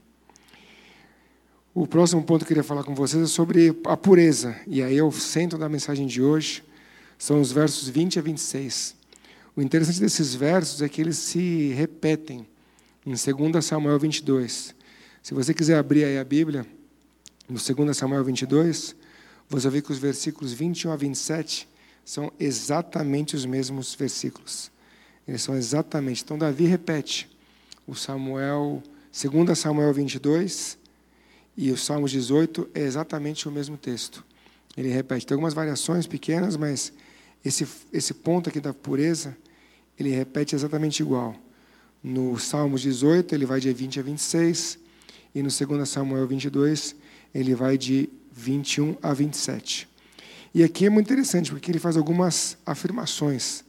O 1.74 1.86
próximo 1.86 2.24
ponto 2.24 2.40
que 2.40 2.46
eu 2.46 2.48
queria 2.56 2.64
falar 2.64 2.86
com 2.86 2.96
vocês 2.96 3.22
é 3.22 3.28
sobre 3.28 3.78
a 3.86 3.98
pureza. 3.98 4.56
E 4.66 4.82
aí 4.82 4.98
é 4.98 5.04
o 5.04 5.12
centro 5.12 5.58
da 5.60 5.68
mensagem 5.68 6.08
de 6.08 6.22
hoje. 6.22 6.64
São 7.18 7.42
os 7.42 7.52
versos 7.52 7.90
20 7.90 8.18
a 8.18 8.22
26. 8.22 8.96
O 9.58 9.62
interessante 9.62 10.00
desses 10.00 10.34
versos 10.34 10.82
é 10.82 10.88
que 10.88 11.02
eles 11.02 11.18
se 11.18 11.74
repetem 11.74 12.48
em 13.06 13.14
2 13.14 13.66
Samuel 13.66 14.00
22. 14.00 14.74
Se 15.22 15.34
você 15.34 15.54
quiser 15.54 15.78
abrir 15.78 16.06
aí 16.06 16.18
a 16.18 16.24
Bíblia, 16.24 16.66
no 17.50 17.58
2 17.58 17.96
Samuel 17.96 18.24
22, 18.24 18.96
você 19.50 19.70
vê 19.70 19.82
que 19.82 19.92
os 19.92 19.98
versículos 19.98 20.54
21 20.54 20.92
a 20.92 20.96
27 20.96 21.68
são 22.06 22.32
exatamente 22.40 23.36
os 23.36 23.46
mesmos 23.46 23.96
versículos. 23.96 24.72
Eles 25.28 25.42
são 25.42 25.56
exatamente. 25.56 26.24
Então, 26.24 26.38
Davi 26.38 26.66
repete 26.66 27.30
o 27.88 27.96
Samuel, 27.96 28.82
2 29.12 29.58
Samuel 29.58 29.94
22 29.94 30.78
e 31.58 31.72
o 31.72 31.78
Salmo 31.78 32.08
18 32.08 32.70
é 32.74 32.82
exatamente 32.82 33.48
o 33.48 33.52
mesmo 33.52 33.78
texto. 33.78 34.24
Ele 34.76 34.90
repete. 34.90 35.26
Tem 35.26 35.36
algumas 35.36 35.54
variações 35.54 36.06
pequenas, 36.06 36.58
mas 36.58 36.92
esse, 37.44 37.68
esse 37.94 38.14
ponto 38.14 38.50
aqui 38.50 38.60
da 38.60 38.74
pureza, 38.74 39.36
ele 39.98 40.10
repete 40.10 40.54
exatamente 40.54 41.02
igual. 41.02 41.36
No 42.04 42.38
Salmos 42.38 42.82
18, 42.82 43.34
ele 43.34 43.46
vai 43.46 43.60
de 43.60 43.72
20 43.72 44.00
a 44.00 44.04
26, 44.04 44.80
e 45.34 45.42
no 45.42 45.50
2 45.50 45.90
Samuel 45.90 46.28
22, 46.28 46.96
ele 47.34 47.56
vai 47.56 47.78
de 47.78 48.10
21 48.32 48.98
a 49.02 49.14
27. 49.14 49.88
E 50.54 50.64
aqui 50.64 50.86
é 50.86 50.90
muito 50.90 51.08
interessante, 51.12 51.52
porque 51.52 51.70
ele 51.72 51.80
faz 51.80 51.98
algumas 51.98 52.58
afirmações. 52.66 53.65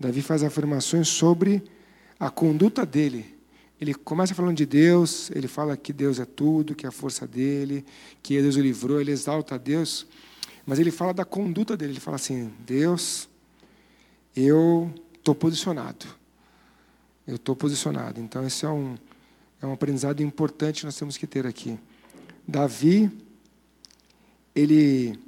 Davi 0.00 0.22
faz 0.22 0.42
afirmações 0.42 1.06
sobre 1.08 1.62
a 2.18 2.30
conduta 2.30 2.84
dele. 2.84 3.38
Ele 3.78 3.94
começa 3.94 4.34
falando 4.34 4.56
de 4.56 4.66
Deus, 4.66 5.30
ele 5.30 5.46
fala 5.46 5.76
que 5.76 5.92
Deus 5.92 6.18
é 6.18 6.24
tudo, 6.24 6.74
que 6.74 6.86
é 6.86 6.88
a 6.88 6.92
força 6.92 7.26
dele, 7.26 7.84
que 8.22 8.40
Deus 8.40 8.56
o 8.56 8.60
livrou, 8.60 9.00
ele 9.00 9.12
exalta 9.12 9.54
a 9.54 9.58
Deus, 9.58 10.06
mas 10.66 10.78
ele 10.78 10.90
fala 10.90 11.14
da 11.14 11.24
conduta 11.24 11.76
dele. 11.76 11.92
Ele 11.92 12.00
fala 12.00 12.16
assim: 12.16 12.50
Deus, 12.66 13.28
eu 14.34 14.92
estou 15.14 15.34
posicionado 15.34 16.20
eu 17.30 17.36
estou 17.36 17.54
posicionado. 17.54 18.20
Então, 18.20 18.46
esse 18.46 18.64
é 18.64 18.68
um, 18.68 18.96
é 19.62 19.66
um 19.66 19.72
aprendizado 19.72 20.20
importante 20.20 20.80
que 20.80 20.86
nós 20.86 20.96
temos 20.96 21.16
que 21.16 21.26
ter 21.26 21.46
aqui. 21.46 21.78
Davi, 22.46 23.10
ele 24.54 25.18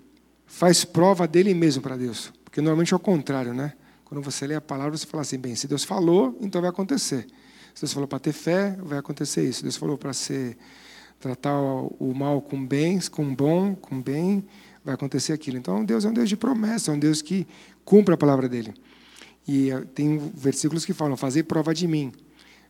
faz 0.47 0.85
prova 0.85 1.26
dele 1.29 1.55
mesmo 1.55 1.83
para 1.83 1.97
Deus. 1.97 2.33
Porque 2.45 2.61
normalmente 2.61 2.93
é 2.93 2.97
o 2.97 3.00
contrário, 3.00 3.55
né? 3.55 3.73
Quando 4.12 4.23
você 4.23 4.47
lê 4.47 4.54
a 4.54 4.61
palavra, 4.61 4.95
você 4.95 5.07
fala 5.07 5.23
assim: 5.23 5.38
bem, 5.38 5.54
se 5.54 5.66
Deus 5.66 5.85
falou, 5.85 6.37
então 6.38 6.61
vai 6.61 6.69
acontecer. 6.69 7.26
Se 7.75 7.81
Deus 7.81 7.95
falou 7.95 8.07
para 8.07 8.19
ter 8.19 8.35
fé, 8.35 8.76
vai 8.78 8.99
acontecer 8.99 9.42
isso. 9.42 9.61
Se 9.61 9.62
Deus 9.62 9.78
falou 9.78 9.97
para 9.97 10.12
ser 10.12 10.59
tratar 11.19 11.59
o 11.59 12.12
mal 12.14 12.42
com 12.42 12.62
bens, 12.62 13.09
com 13.09 13.35
bom, 13.35 13.75
com 13.75 14.02
bem, 14.02 14.45
vai 14.85 14.95
acontecer 14.95 15.33
aquilo. 15.33 15.57
Então, 15.57 15.83
Deus 15.83 16.04
é 16.04 16.11
um 16.11 16.12
Deus 16.12 16.28
de 16.28 16.37
promessa, 16.37 16.90
é 16.90 16.95
um 16.95 16.99
Deus 16.99 17.23
que 17.23 17.47
cumpre 17.87 18.12
a 18.12 18.16
palavra 18.19 18.50
dele. 18.50 18.75
E 19.49 19.71
eh, 19.71 19.81
tem 19.95 20.19
versículos 20.19 20.85
que 20.85 20.92
falam: 20.92 21.16
fazer 21.16 21.45
prova 21.45 21.73
de 21.73 21.88
mim, 21.88 22.12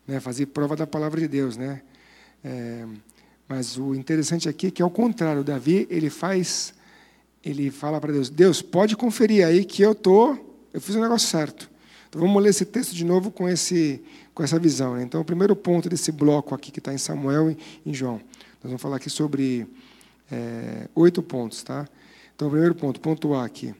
né? 0.06 0.20
fazer 0.20 0.46
prova 0.46 0.76
da 0.76 0.86
palavra 0.86 1.20
de 1.20 1.26
Deus. 1.26 1.56
Né? 1.56 1.82
É, 2.44 2.86
mas 3.48 3.76
o 3.76 3.96
interessante 3.96 4.48
aqui 4.48 4.68
é 4.68 4.70
que, 4.70 4.80
ao 4.80 4.90
contrário, 4.90 5.42
Davi 5.42 5.88
ele 5.90 6.08
faz, 6.08 6.72
ele 7.42 7.68
fala 7.68 8.00
para 8.00 8.12
Deus: 8.12 8.30
Deus, 8.30 8.62
pode 8.62 8.94
conferir 8.94 9.44
aí 9.44 9.64
que 9.64 9.82
eu 9.82 9.92
tô, 9.92 10.51
eu 10.72 10.80
fiz 10.80 10.94
o 10.94 11.00
negócio 11.00 11.28
certo. 11.28 11.70
Então 12.08 12.20
vamos 12.20 12.42
ler 12.42 12.50
esse 12.50 12.64
texto 12.64 12.94
de 12.94 13.04
novo 13.04 13.30
com 13.30 13.48
esse, 13.48 14.02
com 14.34 14.42
essa 14.42 14.58
visão. 14.58 14.96
Né? 14.96 15.02
Então, 15.02 15.20
o 15.20 15.24
primeiro 15.24 15.56
ponto 15.56 15.88
desse 15.88 16.12
bloco 16.12 16.54
aqui 16.54 16.70
que 16.70 16.78
está 16.78 16.92
em 16.92 16.98
Samuel 16.98 17.50
e 17.50 17.58
em 17.86 17.94
João, 17.94 18.14
nós 18.14 18.64
vamos 18.64 18.82
falar 18.82 18.96
aqui 18.96 19.08
sobre 19.08 19.66
é, 20.30 20.88
oito 20.94 21.22
pontos, 21.22 21.62
tá? 21.62 21.88
Então, 22.34 22.48
o 22.48 22.50
primeiro 22.50 22.74
ponto, 22.74 23.00
ponto 23.00 23.34
A 23.34 23.44
aqui, 23.44 23.74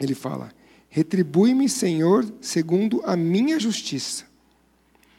ele 0.00 0.14
fala: 0.14 0.50
Retribui-me, 0.88 1.68
Senhor, 1.68 2.24
segundo 2.40 3.02
a 3.04 3.16
minha 3.16 3.58
justiça. 3.58 4.24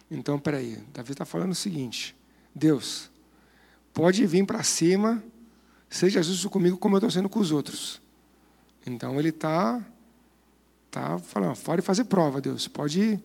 Então, 0.10 0.40
peraí, 0.40 0.78
Davi 0.94 1.12
está 1.12 1.26
falando 1.26 1.52
o 1.52 1.56
seguinte: 1.56 2.16
Deus, 2.54 3.10
pode 3.94 4.26
vir 4.26 4.46
para 4.46 4.64
cima, 4.64 5.24
seja 5.90 6.22
justo 6.22 6.50
comigo 6.50 6.78
como 6.78 6.96
eu 6.96 7.00
estou 7.00 7.12
sendo 7.12 7.30
com 7.30 7.40
os 7.40 7.52
outros. 7.52 8.02
Então, 8.86 9.20
ele 9.20 9.30
está 9.30 9.82
tá 11.00 11.20
falando, 11.20 11.58
pode 11.58 11.82
fazer 11.82 12.06
prova, 12.06 12.42
Deus, 12.42 12.68
pode 12.68 13.02
ir. 13.02 13.24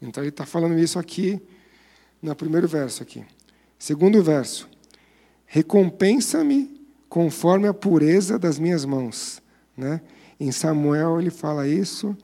Então, 0.00 0.22
ele 0.22 0.30
está 0.30 0.44
falando 0.44 0.78
isso 0.78 0.98
aqui 0.98 1.40
no 2.20 2.34
primeiro 2.34 2.66
verso 2.68 3.02
aqui. 3.02 3.24
Segundo 3.78 4.22
verso, 4.22 4.68
recompensa-me 5.46 6.80
conforme 7.08 7.68
a 7.68 7.74
pureza 7.74 8.38
das 8.38 8.58
minhas 8.58 8.84
mãos, 8.84 9.42
né? 9.76 10.00
Em 10.38 10.50
Samuel 10.50 11.20
ele 11.20 11.30
fala 11.30 11.68
isso 11.68 12.16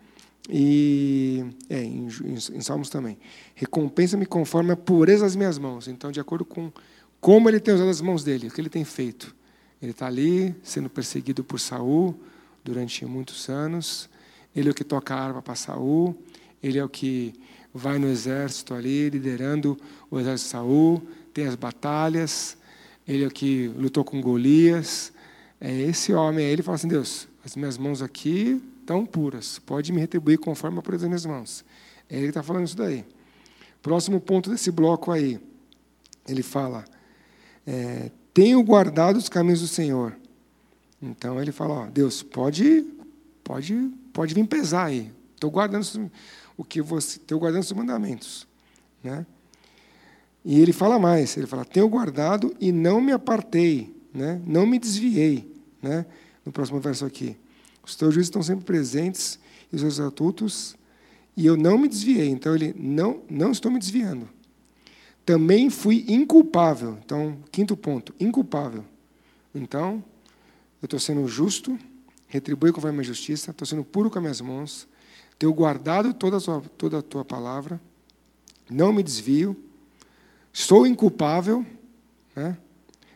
e 0.48 1.44
é, 1.68 1.82
em, 1.82 2.08
em 2.08 2.60
Salmos 2.60 2.88
também. 2.88 3.18
Recompensa-me 3.54 4.26
conforme 4.26 4.72
a 4.72 4.76
pureza 4.76 5.24
das 5.24 5.36
minhas 5.36 5.58
mãos. 5.58 5.86
Então, 5.86 6.10
de 6.10 6.18
acordo 6.18 6.44
com 6.44 6.72
como 7.20 7.48
ele 7.48 7.60
tem 7.60 7.74
usado 7.74 7.90
as 7.90 8.00
mãos 8.00 8.24
dele, 8.24 8.48
o 8.48 8.50
que 8.50 8.60
ele 8.60 8.68
tem 8.68 8.84
feito. 8.84 9.34
Ele 9.80 9.90
está 9.92 10.06
ali 10.06 10.54
sendo 10.62 10.88
perseguido 10.88 11.44
por 11.44 11.60
Saul 11.60 12.18
durante 12.64 13.04
muitos 13.04 13.48
anos. 13.48 14.08
Ele 14.58 14.68
é 14.68 14.72
o 14.72 14.74
que 14.74 14.82
toca 14.82 15.14
a 15.14 15.20
arma 15.20 15.40
para 15.40 15.54
Saul. 15.54 16.16
Ele 16.60 16.78
é 16.78 16.84
o 16.84 16.88
que 16.88 17.32
vai 17.72 17.96
no 17.96 18.08
exército 18.08 18.74
ali, 18.74 19.08
liderando 19.08 19.78
o 20.10 20.18
exército 20.18 20.46
de 20.46 20.50
Saul. 20.50 21.02
Tem 21.32 21.46
as 21.46 21.54
batalhas. 21.54 22.56
Ele 23.06 23.22
é 23.22 23.26
o 23.28 23.30
que 23.30 23.68
lutou 23.68 24.02
com 24.02 24.20
Golias. 24.20 25.12
É 25.60 25.72
esse 25.82 26.12
homem. 26.12 26.44
Aí 26.44 26.52
ele 26.52 26.62
fala 26.62 26.74
assim: 26.74 26.88
Deus, 26.88 27.28
as 27.44 27.54
minhas 27.54 27.78
mãos 27.78 28.02
aqui 28.02 28.60
estão 28.80 29.06
puras. 29.06 29.60
Pode 29.60 29.92
me 29.92 30.00
retribuir 30.00 30.38
conforme 30.38 30.80
a 30.80 30.82
pureza 30.82 31.02
das 31.02 31.08
minhas 31.08 31.26
mãos. 31.26 31.64
É 32.10 32.16
ele 32.16 32.24
que 32.24 32.30
está 32.30 32.42
falando 32.42 32.64
isso 32.64 32.76
daí. 32.76 33.04
Próximo 33.80 34.20
ponto 34.20 34.50
desse 34.50 34.72
bloco 34.72 35.12
aí. 35.12 35.38
Ele 36.26 36.42
fala: 36.42 36.84
é, 37.64 38.10
tenho 38.34 38.60
guardado 38.64 39.18
os 39.18 39.28
caminhos 39.28 39.60
do 39.60 39.68
Senhor. 39.68 40.16
Então 41.00 41.40
ele 41.40 41.52
fala: 41.52 41.74
ó, 41.74 41.86
Deus, 41.86 42.24
pode, 42.24 42.84
pode, 43.44 43.92
pode 44.18 44.34
vir 44.34 44.44
pesar 44.48 44.86
aí. 44.86 45.12
Estou 45.36 45.48
guardando 45.48 46.10
o 46.56 46.64
que 46.64 46.82
você, 46.82 47.18
estou 47.18 47.38
guardando 47.38 47.62
os 47.62 47.70
mandamentos, 47.70 48.48
né? 49.00 49.24
E 50.44 50.58
ele 50.58 50.72
fala 50.72 50.98
mais, 50.98 51.36
ele 51.36 51.46
fala: 51.46 51.64
tenho 51.64 51.88
guardado 51.88 52.52
e 52.58 52.72
não 52.72 53.00
me 53.00 53.12
apartei, 53.12 53.94
né? 54.12 54.42
Não 54.44 54.66
me 54.66 54.76
desviei, 54.76 55.48
né? 55.80 56.04
No 56.44 56.50
próximo 56.50 56.80
verso 56.80 57.06
aqui, 57.06 57.36
os 57.86 57.94
teus 57.94 58.12
juízes 58.12 58.26
estão 58.26 58.42
sempre 58.42 58.64
presentes 58.64 59.38
e 59.72 59.76
os 59.76 59.82
seus 59.82 59.92
estatutos 59.92 60.76
e 61.36 61.46
eu 61.46 61.56
não 61.56 61.78
me 61.78 61.86
desviei. 61.86 62.28
Então 62.28 62.56
ele 62.56 62.74
não 62.76 63.22
não 63.30 63.52
estou 63.52 63.70
me 63.70 63.78
desviando. 63.78 64.28
Também 65.24 65.70
fui 65.70 66.04
inculpável. 66.08 66.98
Então, 67.04 67.38
quinto 67.52 67.76
ponto, 67.76 68.12
inculpável. 68.18 68.84
Então, 69.54 70.02
eu 70.82 70.86
estou 70.86 70.98
sendo 70.98 71.28
justo, 71.28 71.78
retribui 72.28 72.70
conforme 72.72 72.96
a 72.96 72.98
minha 72.98 73.04
justiça, 73.04 73.50
estou 73.50 73.66
sendo 73.66 73.82
puro 73.82 74.10
com 74.10 74.18
as 74.18 74.22
minhas 74.22 74.40
mãos, 74.40 74.86
tenho 75.38 75.52
guardado 75.52 76.12
toda 76.12 76.36
a, 76.36 76.40
tua, 76.40 76.62
toda 76.76 76.98
a 76.98 77.02
tua 77.02 77.24
palavra, 77.24 77.80
não 78.70 78.92
me 78.92 79.02
desvio, 79.02 79.56
sou 80.52 80.86
inculpável, 80.86 81.64
né? 82.36 82.56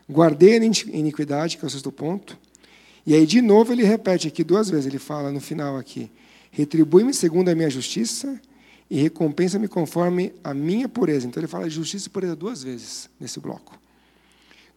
guardei 0.08 0.54
a 0.54 0.56
iniquidade, 0.56 1.58
que 1.58 1.64
é 1.64 1.66
o 1.66 1.70
sexto 1.70 1.92
ponto. 1.92 2.38
E 3.04 3.14
aí, 3.14 3.26
de 3.26 3.42
novo, 3.42 3.72
ele 3.72 3.82
repete 3.82 4.28
aqui 4.28 4.44
duas 4.44 4.70
vezes, 4.70 4.86
ele 4.86 4.98
fala 4.98 5.30
no 5.30 5.40
final 5.40 5.76
aqui, 5.76 6.10
retribui-me 6.50 7.12
segundo 7.12 7.48
a 7.48 7.54
minha 7.54 7.68
justiça 7.68 8.40
e 8.88 9.00
recompensa-me 9.00 9.68
conforme 9.68 10.32
a 10.44 10.54
minha 10.54 10.88
pureza. 10.88 11.26
Então 11.26 11.40
ele 11.40 11.48
fala 11.48 11.68
justiça 11.68 12.06
e 12.06 12.10
pureza 12.10 12.36
duas 12.36 12.62
vezes 12.62 13.10
nesse 13.18 13.40
bloco. 13.40 13.76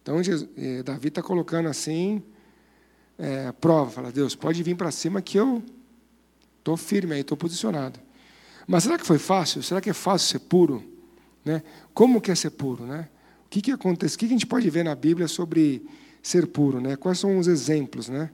Então 0.02 0.20
eh, 0.56 0.82
Davi 0.82 1.08
está 1.08 1.22
colocando 1.22 1.68
assim 1.68 2.22
é, 3.18 3.52
prova, 3.52 3.90
fala 3.90 4.12
Deus 4.12 4.34
pode 4.34 4.62
vir 4.62 4.76
para 4.76 4.90
cima 4.90 5.22
que 5.22 5.38
eu 5.38 5.62
estou 6.58 6.76
firme 6.76 7.14
aí, 7.14 7.20
estou 7.20 7.36
posicionado. 7.36 7.98
Mas 8.66 8.82
será 8.82 8.98
que 8.98 9.06
foi 9.06 9.18
fácil? 9.18 9.62
Será 9.62 9.80
que 9.80 9.90
é 9.90 9.92
fácil 9.92 10.28
ser 10.28 10.38
puro? 10.40 10.82
Né? 11.44 11.62
Como 11.94 12.20
que 12.20 12.30
é 12.30 12.34
ser 12.34 12.50
puro, 12.50 12.84
né? 12.84 13.08
O 13.46 13.48
que 13.48 13.62
que 13.62 13.70
acontece? 13.70 14.16
O 14.16 14.18
que 14.18 14.26
a 14.26 14.28
gente 14.28 14.46
pode 14.46 14.68
ver 14.68 14.84
na 14.84 14.94
Bíblia 14.94 15.28
sobre 15.28 15.86
ser 16.20 16.48
puro, 16.48 16.80
né? 16.80 16.96
Quais 16.96 17.18
são 17.20 17.38
os 17.38 17.46
exemplos, 17.46 18.08
né? 18.08 18.30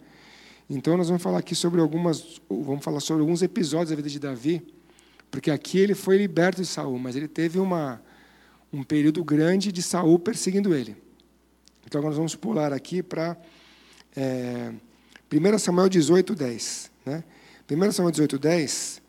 Então 0.71 0.97
nós 0.97 1.09
vamos 1.09 1.23
falar 1.23 1.39
aqui 1.39 1.55
sobre 1.55 1.81
algumas, 1.81 2.41
vamos 2.49 2.83
falar 2.83 3.01
sobre 3.01 3.21
alguns 3.21 3.43
episódios 3.43 3.91
da 3.91 3.97
vida 3.97 4.09
de 4.09 4.19
Davi 4.19 4.65
porque 5.33 5.51
aqui 5.51 5.79
ele 5.79 5.95
foi 5.95 6.19
liberto 6.19 6.61
de 6.61 6.69
Saul, 6.69 6.99
mas 6.99 7.17
ele 7.17 7.27
teve 7.27 7.59
uma, 7.59 8.03
um 8.71 8.83
período 8.85 9.25
grande 9.25 9.73
de 9.73 9.83
Saul 9.83 10.19
perseguindo 10.19 10.75
ele. 10.75 10.95
Então 11.87 12.03
nós 12.03 12.15
vamos 12.15 12.37
pular 12.37 12.71
aqui 12.71 13.03
para 13.03 13.35
é, 14.17 14.73
1 15.33 15.59
Samuel 15.59 15.89
18, 15.89 16.35
10. 16.35 16.91
Né? 17.07 17.25
1 17.71 17.93
Samuel 17.93 18.13
18, 18.13 18.39
10, 18.39 19.03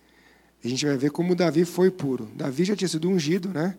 a 0.63 0.67
gente 0.67 0.85
vai 0.85 0.97
ver 0.97 1.11
como 1.11 1.35
Davi 1.35 1.65
foi 1.65 1.91
puro. 1.91 2.29
Davi 2.35 2.63
já 2.63 2.75
tinha 2.75 2.87
sido 2.87 3.09
ungido, 3.09 3.49
né? 3.49 3.75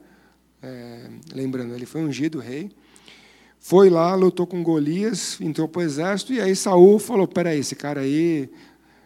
É, 0.62 1.08
lembrando, 1.32 1.74
ele 1.74 1.86
foi 1.86 2.02
ungido 2.02 2.38
rei. 2.38 2.70
Foi 3.58 3.88
lá, 3.88 4.14
lutou 4.14 4.46
com 4.46 4.62
Golias, 4.62 5.40
entrou 5.40 5.66
para 5.66 5.80
o 5.80 5.82
exército, 5.82 6.34
e 6.34 6.40
aí 6.40 6.54
Saul 6.54 6.98
falou: 6.98 7.26
peraí, 7.26 7.60
esse 7.60 7.74
cara 7.74 8.02
aí 8.02 8.50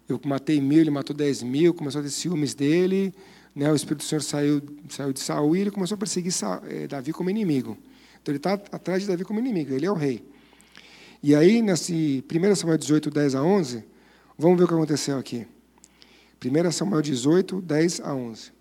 eu 0.08 0.20
matei 0.24 0.60
mil, 0.60 0.80
ele 0.80 0.90
matou 0.90 1.14
dez 1.14 1.42
mil, 1.42 1.72
começou 1.72 2.00
a 2.00 2.04
ter 2.04 2.10
ciúmes 2.10 2.54
dele, 2.54 3.14
né, 3.54 3.70
o 3.70 3.74
Espírito 3.76 3.98
do 3.98 4.08
Senhor 4.08 4.22
saiu, 4.22 4.62
saiu 4.88 5.12
de 5.12 5.20
Saul 5.20 5.56
e 5.56 5.60
ele 5.60 5.70
começou 5.70 5.94
a 5.94 5.98
perseguir 5.98 6.32
eh, 6.68 6.86
Davi 6.88 7.12
como 7.12 7.30
inimigo. 7.30 7.78
Então 8.20 8.32
ele 8.32 8.38
está 8.38 8.54
atrás 8.54 9.02
de 9.02 9.08
Davi 9.08 9.24
como 9.24 9.38
inimigo, 9.38 9.72
ele 9.72 9.86
é 9.86 9.90
o 9.90 9.94
rei. 9.94 10.24
E 11.20 11.34
aí, 11.34 11.60
nesse 11.60 12.24
1 12.32 12.54
Samuel 12.54 12.78
18, 12.78 13.10
10 13.10 13.34
a 13.34 13.42
11, 13.42 13.84
vamos 14.38 14.56
ver 14.56 14.64
o 14.64 14.68
que 14.68 14.74
aconteceu 14.74 15.18
aqui. 15.18 15.46
1 16.44 16.70
Samuel 16.70 17.02
18, 17.02 17.60
10 17.60 18.00
a 18.00 18.14
11. 18.14 18.52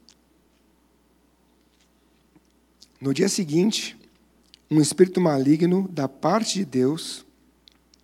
No 2.99 3.13
dia 3.13 3.29
seguinte, 3.29 3.95
um 4.71 4.81
espírito 4.81 5.21
maligno 5.21 5.88
da 5.88 6.10
parte 6.10 6.55
de 6.55 6.65
Deus 6.65 7.23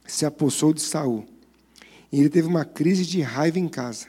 se 0.05 0.23
apossou 0.23 0.71
de 0.71 0.81
Saul 0.81 1.25
e 2.11 2.19
ele 2.19 2.29
teve 2.29 2.47
uma 2.47 2.63
crise 2.63 3.07
de 3.07 3.21
raiva 3.21 3.57
em 3.57 3.67
casa. 3.67 4.07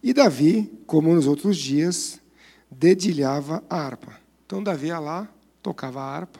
E 0.00 0.12
Davi, 0.12 0.70
como 0.86 1.12
nos 1.12 1.26
outros 1.26 1.58
dias, 1.58 2.20
dedilhava 2.70 3.64
a 3.68 3.80
harpa. 3.80 4.20
Então 4.46 4.62
Davi 4.62 4.86
ia 4.86 5.00
lá, 5.00 5.28
tocava 5.60 6.00
a 6.00 6.04
harpa. 6.04 6.38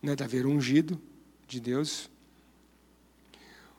Né? 0.00 0.14
Davi 0.14 0.38
era 0.38 0.48
ungido 0.48 1.07
de 1.48 1.60
Deus. 1.60 2.10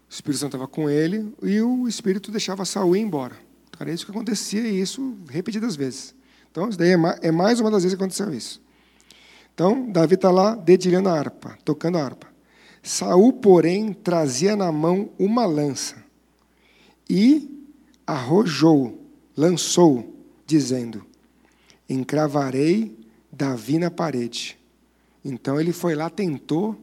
O 0.10 0.12
Espírito 0.12 0.40
Santo 0.40 0.56
estava 0.56 0.68
com 0.68 0.90
ele 0.90 1.34
e 1.44 1.62
o 1.62 1.88
Espírito 1.88 2.32
deixava 2.32 2.66
Saul 2.66 2.96
ir 2.96 3.02
embora. 3.02 3.38
Era 3.80 3.92
isso 3.92 4.04
que 4.04 4.12
acontecia 4.12 4.62
e 4.62 4.82
isso 4.82 5.16
repetidas 5.30 5.76
vezes. 5.76 6.14
Então, 6.52 6.68
isso 6.68 6.78
daí 6.78 6.90
é, 6.90 7.28
é 7.28 7.32
mais 7.32 7.60
uma 7.60 7.72
das 7.72 7.84
vezes 7.84 7.96
que 7.96 8.04
aconteceu 8.04 8.34
isso. 8.34 8.62
Então, 9.54 9.90
Davi 9.90 10.16
está 10.16 10.32
lá 10.32 10.56
dedilhando 10.56 11.08
a 11.10 11.14
harpa, 11.14 11.58
tocando 11.64 11.98
a 11.98 12.04
harpa. 12.04 12.28
Saul, 12.82 13.34
porém, 13.34 13.94
trazia 13.94 14.56
na 14.56 14.72
mão 14.72 15.12
uma 15.20 15.46
lança 15.46 16.04
e 17.10 17.68
arrojou, 18.06 19.06
lançou, 19.38 20.16
dizendo: 20.46 21.06
Encravarei 21.88 22.98
Davi 23.32 23.78
na 23.78 23.92
parede. 23.92 24.58
Então 25.24 25.60
ele 25.60 25.74
foi 25.74 25.94
lá, 25.94 26.10
tentou 26.10 26.76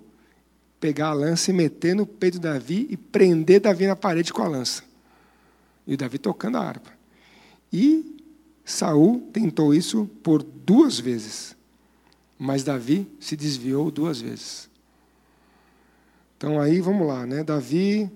pegar 0.81 1.09
a 1.09 1.15
lança 1.15 1.51
e 1.51 1.55
meter 1.55 1.95
no 1.95 2.07
peito 2.07 2.35
de 2.35 2.41
Davi 2.41 2.87
e 2.91 2.97
prender 2.97 3.61
Davi 3.61 3.87
na 3.87 3.97
parede 3.97 4.33
com 4.33 4.43
a 4.43 4.49
lança. 4.49 4.83
E 5.87 5.97
Davi 5.97 6.19
tocando 6.19 6.59
a 6.59 6.61
harpa. 6.61 6.93
E 7.73 8.17
Saul 8.65 9.21
tentou 9.33 9.75
isso 9.75 10.07
por 10.23 10.43
duas 10.43 10.99
vezes. 10.99 11.57
Mas 12.39 12.65
Davi 12.65 13.09
se 13.19 13.37
desviou 13.37 13.91
duas 13.91 14.21
vezes. 14.21 14.69
Então 16.37 16.61
aí 16.61 16.81
vamos 16.81 17.07
lá, 17.07 17.25
né? 17.25 17.43
Davi, 17.43 18.11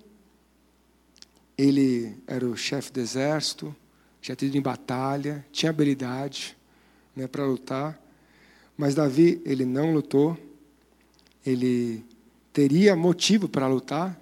ele 1.56 2.14
era 2.26 2.46
o 2.46 2.56
chefe 2.56 2.92
do 2.92 3.00
exército, 3.00 3.74
tinha 4.20 4.36
tido 4.36 4.54
em 4.56 4.60
batalha, 4.60 5.44
tinha 5.50 5.70
habilidade 5.70 6.56
né, 7.16 7.26
para 7.26 7.46
lutar, 7.46 7.98
mas 8.76 8.94
Davi 8.94 9.40
ele 9.44 9.64
não 9.64 9.94
lutou, 9.94 10.36
ele 11.44 12.04
teria 12.52 12.96
motivo 12.96 13.48
para 13.48 13.66
lutar, 13.66 14.18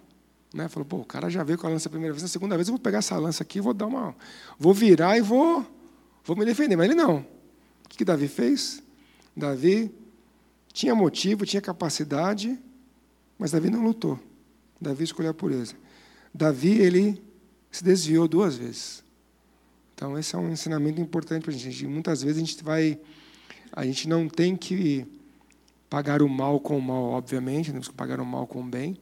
né? 0.53 0.69
Falou, 0.69 0.87
pô, 0.87 0.97
o 0.99 1.05
cara 1.05 1.29
já 1.29 1.43
veio 1.43 1.59
com 1.59 1.67
a 1.67 1.71
lança 1.71 1.89
a 1.89 1.91
primeira 1.91 2.13
vez, 2.13 2.25
a 2.25 2.29
segunda 2.29 2.57
vez 2.57 2.69
eu 2.69 2.73
vou 2.73 2.81
pegar 2.81 2.99
essa 2.99 3.17
lança 3.19 3.43
aqui, 3.43 3.61
vou 3.61 3.75
dar 3.75 3.87
uma, 3.87 4.15
vou 4.59 4.73
virar 4.73 5.17
e 5.17 5.21
vou, 5.21 5.65
vou 6.25 6.37
me 6.37 6.45
defender. 6.45 6.77
Mas 6.77 6.87
ele 6.87 6.95
não. 6.95 7.19
O 7.19 7.89
que, 7.89 7.99
que 7.99 8.05
Davi 8.05 8.29
fez? 8.29 8.83
Davi 9.37 9.95
tinha 10.73 10.95
motivo, 10.95 11.47
tinha 11.47 11.61
capacidade, 11.61 12.59
mas 13.39 13.51
Davi 13.51 13.71
não 13.71 13.83
lutou. 13.83 14.19
Davi 14.81 15.05
escolheu 15.05 15.31
a 15.31 15.35
pureza. 15.35 15.75
Davi, 16.33 16.79
ele 16.79 17.23
se 17.71 17.83
desviou 17.83 18.29
duas 18.29 18.57
vezes. 18.57 19.03
Então, 19.95 20.17
esse 20.19 20.35
é 20.35 20.39
um 20.39 20.51
ensinamento 20.51 21.01
importante 21.01 21.43
para 21.43 21.53
a 21.53 21.57
gente. 21.57 21.87
Muitas 21.87 22.23
vezes 22.23 22.37
a 22.37 22.41
gente 22.41 22.63
vai. 22.63 22.99
A 23.73 23.85
gente 23.85 24.09
não 24.09 24.29
tem 24.29 24.55
que 24.55 25.07
pagar 25.89 26.23
o 26.23 26.29
mal 26.29 26.61
com 26.61 26.79
o 26.79 26.83
mal, 26.83 27.05
obviamente, 27.05 27.71
temos 27.71 27.89
que 27.89 27.95
pagar 27.95 28.21
o 28.21 28.27
mal 28.27 28.47
com 28.47 28.61
o 28.61 28.65
bem. 28.65 28.97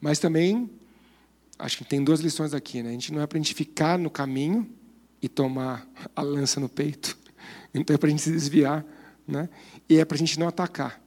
Mas 0.00 0.18
também, 0.18 0.70
acho 1.58 1.78
que 1.78 1.84
tem 1.84 2.02
duas 2.02 2.20
lições 2.20 2.52
aqui. 2.52 2.82
Né? 2.82 2.90
A 2.90 2.92
gente 2.92 3.12
não 3.12 3.22
é 3.22 3.26
para 3.26 3.38
a 3.38 3.40
gente 3.40 3.54
ficar 3.54 3.98
no 3.98 4.10
caminho 4.10 4.68
e 5.20 5.28
tomar 5.28 5.86
a 6.14 6.22
lança 6.22 6.60
no 6.60 6.68
peito. 6.68 7.16
Então 7.74 7.94
é 7.94 7.98
para 7.98 8.06
a 8.06 8.10
gente 8.10 8.22
se 8.22 8.30
desviar. 8.30 8.82
Né? 9.28 9.50
E 9.86 9.98
é 9.98 10.04
para 10.04 10.14
a 10.14 10.18
gente 10.18 10.40
não 10.40 10.48
atacar. 10.48 10.98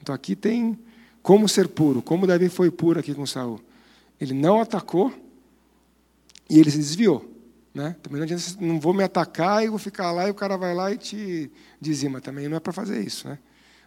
Então 0.00 0.14
aqui 0.14 0.34
tem 0.34 0.78
como 1.22 1.46
ser 1.46 1.68
puro? 1.68 2.00
Como 2.00 2.26
Davi 2.26 2.48
foi 2.48 2.70
puro 2.70 2.98
aqui 2.98 3.14
com 3.14 3.26
Saul? 3.26 3.60
Ele 4.18 4.32
não 4.32 4.58
atacou 4.58 5.12
e 6.48 6.58
ele 6.58 6.70
se 6.70 6.78
desviou. 6.78 7.30
Né? 7.74 7.94
Também 8.02 8.20
não 8.20 8.24
adianta, 8.24 8.42
não 8.58 8.80
vou 8.80 8.94
me 8.94 9.02
atacar 9.04 9.62
e 9.62 9.68
vou 9.68 9.78
ficar 9.78 10.10
lá 10.10 10.28
e 10.28 10.30
o 10.30 10.34
cara 10.34 10.56
vai 10.56 10.74
lá 10.74 10.90
e 10.90 10.96
te 10.96 11.50
dizima. 11.78 12.22
Também 12.22 12.48
não 12.48 12.56
é 12.56 12.60
para 12.60 12.72
fazer 12.72 13.02
isso. 13.02 13.28
Né? 13.28 13.38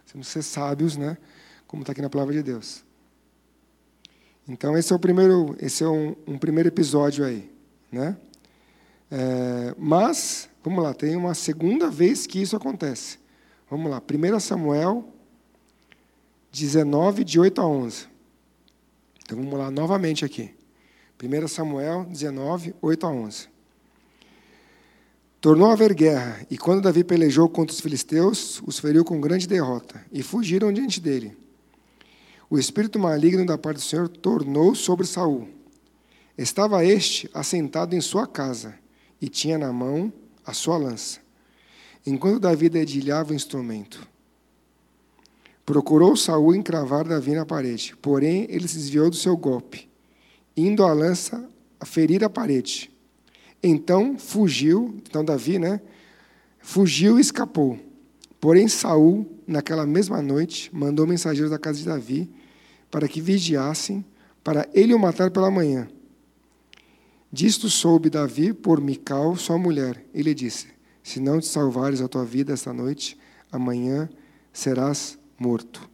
Que 0.06 0.24
ser 0.24 0.42
sábios, 0.42 0.96
né? 0.96 1.16
como 1.72 1.82
está 1.82 1.92
aqui 1.92 2.02
na 2.02 2.10
palavra 2.10 2.34
de 2.34 2.42
Deus. 2.42 2.84
Então 4.46 4.76
esse 4.76 4.92
é 4.92 4.96
o 4.96 4.98
primeiro, 4.98 5.56
esse 5.58 5.82
é 5.82 5.88
um, 5.88 6.14
um 6.26 6.36
primeiro 6.36 6.68
episódio 6.68 7.24
aí, 7.24 7.50
né? 7.90 8.14
É, 9.10 9.74
mas 9.78 10.50
vamos 10.62 10.84
lá, 10.84 10.92
tem 10.92 11.16
uma 11.16 11.32
segunda 11.32 11.88
vez 11.88 12.26
que 12.26 12.42
isso 12.42 12.54
acontece. 12.54 13.18
Vamos 13.70 13.90
lá, 13.90 14.02
1 14.02 14.38
Samuel 14.38 15.08
19, 16.52 17.24
de 17.24 17.40
8 17.40 17.58
a 17.58 17.66
11. 17.66 18.06
Então 19.24 19.38
vamos 19.38 19.58
lá 19.58 19.70
novamente 19.70 20.26
aqui. 20.26 20.54
1 21.22 21.48
Samuel 21.48 22.04
19, 22.04 22.74
8 22.82 23.06
a 23.06 23.08
11. 23.08 23.48
Tornou 25.42 25.70
a 25.70 25.72
haver 25.72 25.92
guerra, 25.92 26.46
e 26.48 26.56
quando 26.56 26.82
Davi 26.82 27.02
pelejou 27.02 27.48
contra 27.48 27.74
os 27.74 27.80
filisteus, 27.80 28.62
os 28.64 28.78
feriu 28.78 29.04
com 29.04 29.20
grande 29.20 29.48
derrota, 29.48 30.00
e 30.12 30.22
fugiram 30.22 30.72
diante 30.72 31.00
dele. 31.00 31.36
o 32.48 32.56
espírito 32.56 32.96
maligno 32.96 33.44
da 33.44 33.58
parte 33.58 33.78
do 33.78 33.82
Senhor 33.82 34.08
tornou 34.08 34.72
sobre 34.72 35.04
Saul. 35.04 35.48
Estava 36.38 36.84
este 36.84 37.28
assentado 37.34 37.96
em 37.96 38.00
sua 38.00 38.24
casa 38.24 38.76
e 39.20 39.28
tinha 39.28 39.58
na 39.58 39.72
mão 39.72 40.12
a 40.46 40.52
sua 40.52 40.76
lança, 40.76 41.18
enquanto 42.06 42.38
Davi 42.38 42.68
dedilhava 42.68 43.32
o 43.32 43.34
instrumento. 43.34 44.06
Procurou 45.66 46.16
Saul 46.16 46.54
encravar 46.54 47.04
Davi 47.04 47.32
na 47.32 47.44
parede, 47.44 47.96
porém 48.00 48.46
ele 48.48 48.68
se 48.68 48.76
desviou 48.76 49.10
do 49.10 49.16
seu 49.16 49.36
golpe, 49.36 49.90
indo 50.56 50.84
a 50.84 50.92
lança 50.92 51.44
a 51.80 51.84
ferir 51.84 52.22
a 52.22 52.30
parede. 52.30 52.91
Então 53.62 54.18
fugiu, 54.18 54.94
então 55.08 55.24
Davi, 55.24 55.58
né? 55.58 55.80
Fugiu 56.58 57.18
e 57.18 57.20
escapou. 57.20 57.78
Porém 58.40 58.66
Saul, 58.66 59.26
naquela 59.46 59.86
mesma 59.86 60.20
noite, 60.20 60.68
mandou 60.74 61.06
mensageiros 61.06 61.50
da 61.50 61.58
casa 61.58 61.78
de 61.78 61.84
Davi 61.84 62.30
para 62.90 63.06
que 63.06 63.20
vigiassem, 63.20 64.04
para 64.42 64.68
ele 64.74 64.92
o 64.92 64.98
matar 64.98 65.30
pela 65.30 65.50
manhã. 65.50 65.88
Disto 67.32 67.70
soube 67.70 68.10
Davi 68.10 68.52
por 68.52 68.80
Mical, 68.80 69.36
sua 69.36 69.56
mulher. 69.56 70.04
Ele 70.12 70.34
disse: 70.34 70.66
Se 71.02 71.20
não 71.20 71.40
te 71.40 71.46
salvares 71.46 72.00
a 72.02 72.08
tua 72.08 72.24
vida 72.24 72.52
esta 72.52 72.72
noite, 72.72 73.16
amanhã 73.50 74.10
serás 74.52 75.18
morto. 75.38 75.88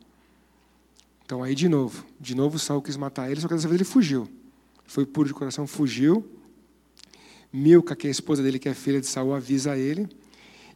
Então 1.25 1.43
aí 1.43 1.55
de 1.55 1.69
novo, 1.69 2.05
de 2.19 2.35
novo 2.35 2.59
Saul 2.59 2.81
quis 2.81 2.97
matar 2.97 3.31
ele, 3.31 3.41
só 3.41 3.47
que 3.47 3.55
dessa 3.55 3.69
vez 3.69 3.81
ele 3.81 3.89
fugiu. 3.89 4.27
Foi 4.87 5.05
puro 5.05 5.29
de 5.29 5.35
coração, 5.35 5.67
fugiu. 5.67 6.27
Milca, 7.53 7.97
que 7.97 8.07
é 8.07 8.09
a 8.09 8.11
esposa 8.11 8.43
dele, 8.43 8.59
que 8.59 8.69
é 8.69 8.75
filha 8.75 9.01
de 9.01 9.07
Saul, 9.07 9.35
avisa 9.35 9.77
ele 9.77 10.09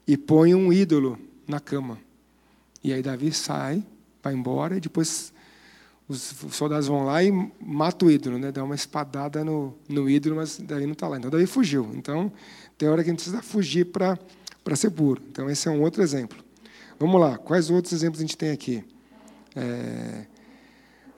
e 0.06 0.16
põe 0.16 0.54
um 0.54 0.72
ídolo 0.72 1.18
na 1.46 1.60
cama. 1.60 1.98
E 2.82 2.92
aí 2.92 3.02
Davi 3.02 3.32
sai, 3.32 3.84
vai 4.22 4.34
embora 4.34 4.76
e 4.76 4.80
depois 4.80 5.32
os 6.08 6.34
soldados 6.50 6.88
vão 6.88 7.04
lá 7.04 7.22
e 7.22 7.30
matam 7.60 8.08
o 8.08 8.10
ídolo, 8.10 8.38
né? 8.38 8.50
Dá 8.50 8.64
uma 8.64 8.74
espadada 8.74 9.44
no, 9.44 9.74
no 9.88 10.10
ídolo, 10.10 10.36
mas 10.36 10.58
Davi 10.58 10.84
não 10.84 10.92
está 10.92 11.08
lá. 11.08 11.18
Então 11.18 11.30
Davi 11.30 11.46
fugiu. 11.46 11.90
Então 11.94 12.32
tem 12.76 12.88
hora 12.88 13.02
que 13.02 13.10
a 13.10 13.12
gente 13.12 13.20
precisa 13.20 13.42
fugir 13.42 13.86
para 13.86 14.18
ser 14.74 14.90
puro. 14.90 15.22
Então 15.30 15.48
esse 15.48 15.68
é 15.68 15.70
um 15.70 15.80
outro 15.80 16.02
exemplo. 16.02 16.42
Vamos 16.98 17.20
lá, 17.20 17.38
quais 17.38 17.70
outros 17.70 17.92
exemplos 17.92 18.20
a 18.20 18.22
gente 18.22 18.36
tem 18.36 18.50
aqui? 18.50 18.84
É, 19.54 20.26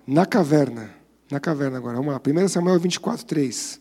na 0.06 0.26
caverna, 0.26 0.90
na 1.30 1.40
caverna 1.40 1.78
agora, 1.78 1.96
vamos 1.96 2.12
lá, 2.12 2.20
1 2.20 2.48
Samuel 2.48 2.78
24, 2.78 3.24
3. 3.24 3.80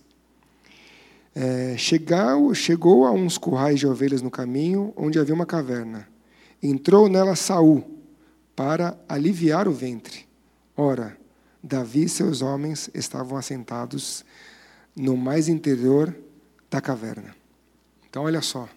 É, 1.35 1.75
chegou, 1.77 2.53
chegou 2.53 3.05
a 3.05 3.11
uns 3.11 3.37
currais 3.37 3.79
de 3.79 3.87
ovelhas 3.87 4.21
no 4.21 4.29
caminho, 4.29 4.93
onde 4.95 5.17
havia 5.17 5.33
uma 5.33 5.45
caverna. 5.45 6.07
Entrou 6.61 7.09
nela 7.09 7.35
Saul, 7.35 7.83
para 8.55 8.97
aliviar 9.09 9.67
o 9.67 9.71
ventre. 9.71 10.27
Ora, 10.77 11.17
Davi 11.61 12.03
e 12.03 12.09
seus 12.09 12.41
homens 12.41 12.89
estavam 12.93 13.37
assentados 13.37 14.23
no 14.95 15.17
mais 15.17 15.47
interior 15.47 16.15
da 16.69 16.79
caverna. 16.79 17.35
Então, 18.07 18.23
olha 18.23 18.41
só. 18.41 18.69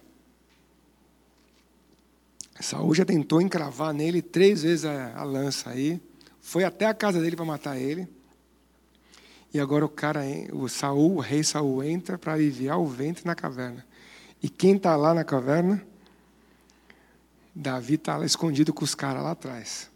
Saul 2.59 2.95
já 2.95 3.05
tentou 3.05 3.39
encravar 3.39 3.93
nele 3.93 4.21
três 4.21 4.63
vezes 4.63 4.85
a, 4.85 5.15
a 5.15 5.23
lança 5.23 5.69
aí, 5.69 6.01
foi 6.39 6.63
até 6.63 6.85
a 6.85 6.93
casa 6.93 7.21
dele 7.21 7.35
para 7.35 7.45
matar 7.45 7.77
ele. 7.77 8.07
E 9.53 9.59
agora 9.59 9.85
o 9.85 9.89
cara, 9.89 10.21
o 10.53 10.67
Saul, 10.67 11.15
o 11.15 11.19
rei 11.19 11.43
Saul 11.43 11.83
entra 11.83 12.17
para 12.17 12.33
aliviar 12.33 12.79
o 12.79 12.85
ventre 12.85 13.25
na 13.25 13.33
caverna. 13.33 13.85
E 14.41 14.49
quem 14.49 14.75
está 14.75 14.95
lá 14.95 15.13
na 15.13 15.23
caverna? 15.23 15.83
Davi 17.55 17.95
está 17.95 18.17
lá 18.17 18.25
escondido 18.25 18.71
com 18.71 18.83
os 18.83 18.93
caras 18.93 19.23
lá 19.23 19.31
atrás, 19.31 19.89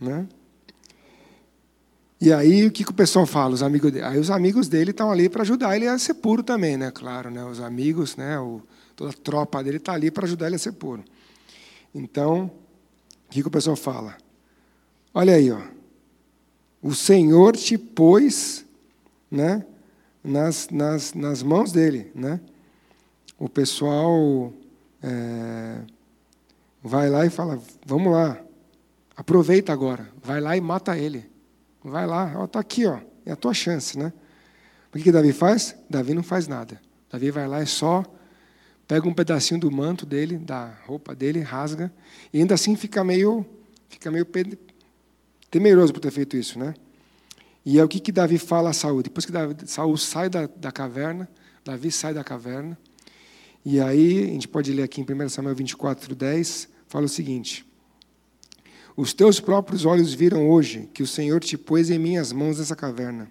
né? 0.00 0.26
E 2.20 2.32
aí 2.32 2.66
o 2.66 2.70
que, 2.70 2.84
que 2.84 2.90
o 2.90 2.94
pessoal 2.94 3.26
fala? 3.26 3.54
Os 3.54 3.62
amigos 3.62 3.92
dele? 3.92 4.04
Aí 4.04 4.18
os 4.18 4.30
amigos 4.30 4.68
dele 4.68 4.90
estão 4.92 5.10
ali 5.10 5.28
para 5.28 5.42
ajudar 5.42 5.76
ele 5.76 5.88
a 5.88 5.98
ser 5.98 6.14
puro 6.14 6.42
também, 6.42 6.76
né? 6.76 6.90
Claro, 6.90 7.30
né? 7.30 7.44
Os 7.44 7.60
amigos, 7.60 8.16
né? 8.16 8.38
O, 8.38 8.62
toda 8.94 9.10
a 9.10 9.12
tropa 9.12 9.62
dele 9.62 9.78
está 9.78 9.92
ali 9.92 10.10
para 10.10 10.24
ajudar 10.24 10.46
ele 10.46 10.56
a 10.56 10.58
ser 10.58 10.72
puro. 10.72 11.04
Então, 11.94 12.44
o 13.26 13.30
que, 13.30 13.42
que 13.42 13.48
o 13.48 13.50
pessoal 13.50 13.76
fala? 13.76 14.16
Olha 15.12 15.34
aí, 15.34 15.50
ó. 15.50 15.60
O 16.82 16.94
Senhor 16.94 17.56
te 17.56 17.78
pôs 17.78 18.66
né, 19.30 19.64
nas, 20.22 20.68
nas, 20.68 21.14
nas 21.14 21.42
mãos 21.42 21.70
dele. 21.70 22.10
Né? 22.12 22.40
O 23.38 23.48
pessoal 23.48 24.52
é, 25.00 25.78
vai 26.82 27.08
lá 27.08 27.24
e 27.24 27.30
fala: 27.30 27.62
vamos 27.86 28.12
lá, 28.12 28.40
aproveita 29.16 29.72
agora, 29.72 30.10
vai 30.22 30.40
lá 30.40 30.56
e 30.56 30.60
mata 30.60 30.98
ele. 30.98 31.30
Vai 31.84 32.06
lá, 32.06 32.44
está 32.44 32.60
aqui, 32.60 32.86
ó, 32.86 32.98
é 33.24 33.32
a 33.32 33.36
tua 33.36 33.54
chance. 33.54 33.98
Né? 33.98 34.12
O 34.94 34.98
que, 34.98 35.10
Davi 35.10 35.32
faz? 35.32 35.76
Davi 35.88 36.14
não 36.14 36.22
faz 36.22 36.48
nada. 36.48 36.80
Davi 37.10 37.30
vai 37.30 37.46
lá 37.46 37.62
e 37.62 37.66
só 37.66 38.04
pega 38.86 39.08
um 39.08 39.14
pedacinho 39.14 39.60
do 39.60 39.70
manto 39.70 40.04
dele, 40.04 40.36
da 40.36 40.74
roupa 40.84 41.14
dele, 41.14 41.40
rasga, 41.40 41.92
e 42.32 42.38
ainda 42.38 42.54
assim 42.54 42.76
fica 42.76 43.02
meio, 43.02 43.46
fica 43.88 44.10
meio 44.10 44.26
temeroso 45.52 45.92
por 45.92 46.00
ter 46.00 46.10
feito 46.10 46.36
isso, 46.36 46.58
né? 46.58 46.74
E 47.64 47.78
é 47.78 47.84
o 47.84 47.88
que, 47.88 48.00
que 48.00 48.10
Davi 48.10 48.38
fala 48.38 48.70
a 48.70 48.72
Saul. 48.72 49.04
Depois 49.04 49.24
que 49.24 49.30
Davi, 49.30 49.54
Saul 49.66 49.96
sai 49.96 50.28
da, 50.28 50.48
da 50.56 50.72
caverna, 50.72 51.28
Davi 51.64 51.92
sai 51.92 52.12
da 52.12 52.24
caverna, 52.24 52.76
e 53.64 53.80
aí, 53.80 54.24
a 54.24 54.26
gente 54.26 54.48
pode 54.48 54.72
ler 54.72 54.82
aqui 54.82 55.00
em 55.00 55.04
1 55.04 55.28
Samuel 55.28 55.54
24, 55.54 56.16
10, 56.16 56.68
fala 56.88 57.06
o 57.06 57.08
seguinte: 57.08 57.64
Os 58.96 59.12
teus 59.12 59.38
próprios 59.38 59.84
olhos 59.84 60.12
viram 60.12 60.50
hoje 60.50 60.88
que 60.92 61.02
o 61.02 61.06
Senhor 61.06 61.38
te 61.38 61.56
pôs 61.56 61.88
em 61.88 61.98
minhas 61.98 62.32
mãos 62.32 62.58
nessa 62.58 62.74
caverna. 62.74 63.28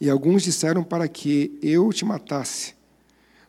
E 0.00 0.08
alguns 0.08 0.42
disseram 0.42 0.82
para 0.82 1.06
que 1.06 1.58
eu 1.62 1.92
te 1.92 2.06
matasse. 2.06 2.74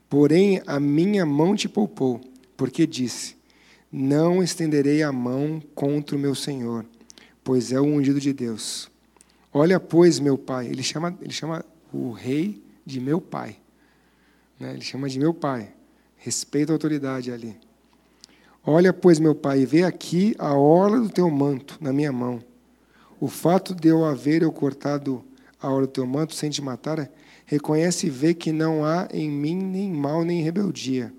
Porém, 0.09 0.61
a 0.67 0.81
minha 0.81 1.25
mão 1.25 1.55
te 1.55 1.69
poupou, 1.69 2.19
porque 2.57 2.85
disse: 2.85 3.37
Não 3.89 4.43
estenderei 4.43 5.01
a 5.03 5.13
mão 5.13 5.63
contra 5.73 6.17
o 6.17 6.19
meu 6.19 6.35
Senhor, 6.35 6.85
pois 7.43 7.71
é 7.71 7.79
o 7.79 7.83
ungido 7.83 8.19
de 8.19 8.33
Deus. 8.33 8.89
Olha, 9.53 9.79
pois, 9.79 10.19
meu 10.19 10.37
pai. 10.37 10.67
Ele 10.67 10.83
chama, 10.83 11.17
ele 11.21 11.33
chama 11.33 11.65
o 11.91 12.11
rei 12.11 12.63
de 12.85 12.99
meu 12.99 13.19
pai. 13.19 13.57
Né? 14.59 14.73
Ele 14.73 14.81
chama 14.81 15.09
de 15.09 15.19
meu 15.19 15.33
pai. 15.33 15.73
Respeita 16.17 16.71
a 16.71 16.75
autoridade 16.75 17.31
ali. 17.31 17.57
Olha, 18.63 18.93
pois, 18.93 19.19
meu 19.19 19.33
pai, 19.33 19.65
vê 19.65 19.83
aqui 19.83 20.35
a 20.37 20.53
orla 20.53 20.99
do 20.99 21.09
teu 21.09 21.29
manto 21.29 21.77
na 21.81 21.91
minha 21.91 22.11
mão. 22.11 22.43
O 23.19 23.27
fato 23.27 23.75
de 23.75 23.87
eu 23.87 24.05
haver 24.05 24.41
eu 24.41 24.51
cortado 24.51 25.23
a 25.59 25.69
orla 25.69 25.87
do 25.87 25.93
teu 25.93 26.05
manto 26.05 26.33
sem 26.33 26.49
te 26.49 26.61
matar 26.61 27.09
reconhece 27.51 28.07
e 28.07 28.09
vê 28.09 28.33
que 28.33 28.51
não 28.51 28.85
há 28.85 29.09
em 29.11 29.29
mim 29.29 29.55
nem 29.55 29.91
mal 29.91 30.23
nem 30.23 30.41
rebeldia, 30.41 31.13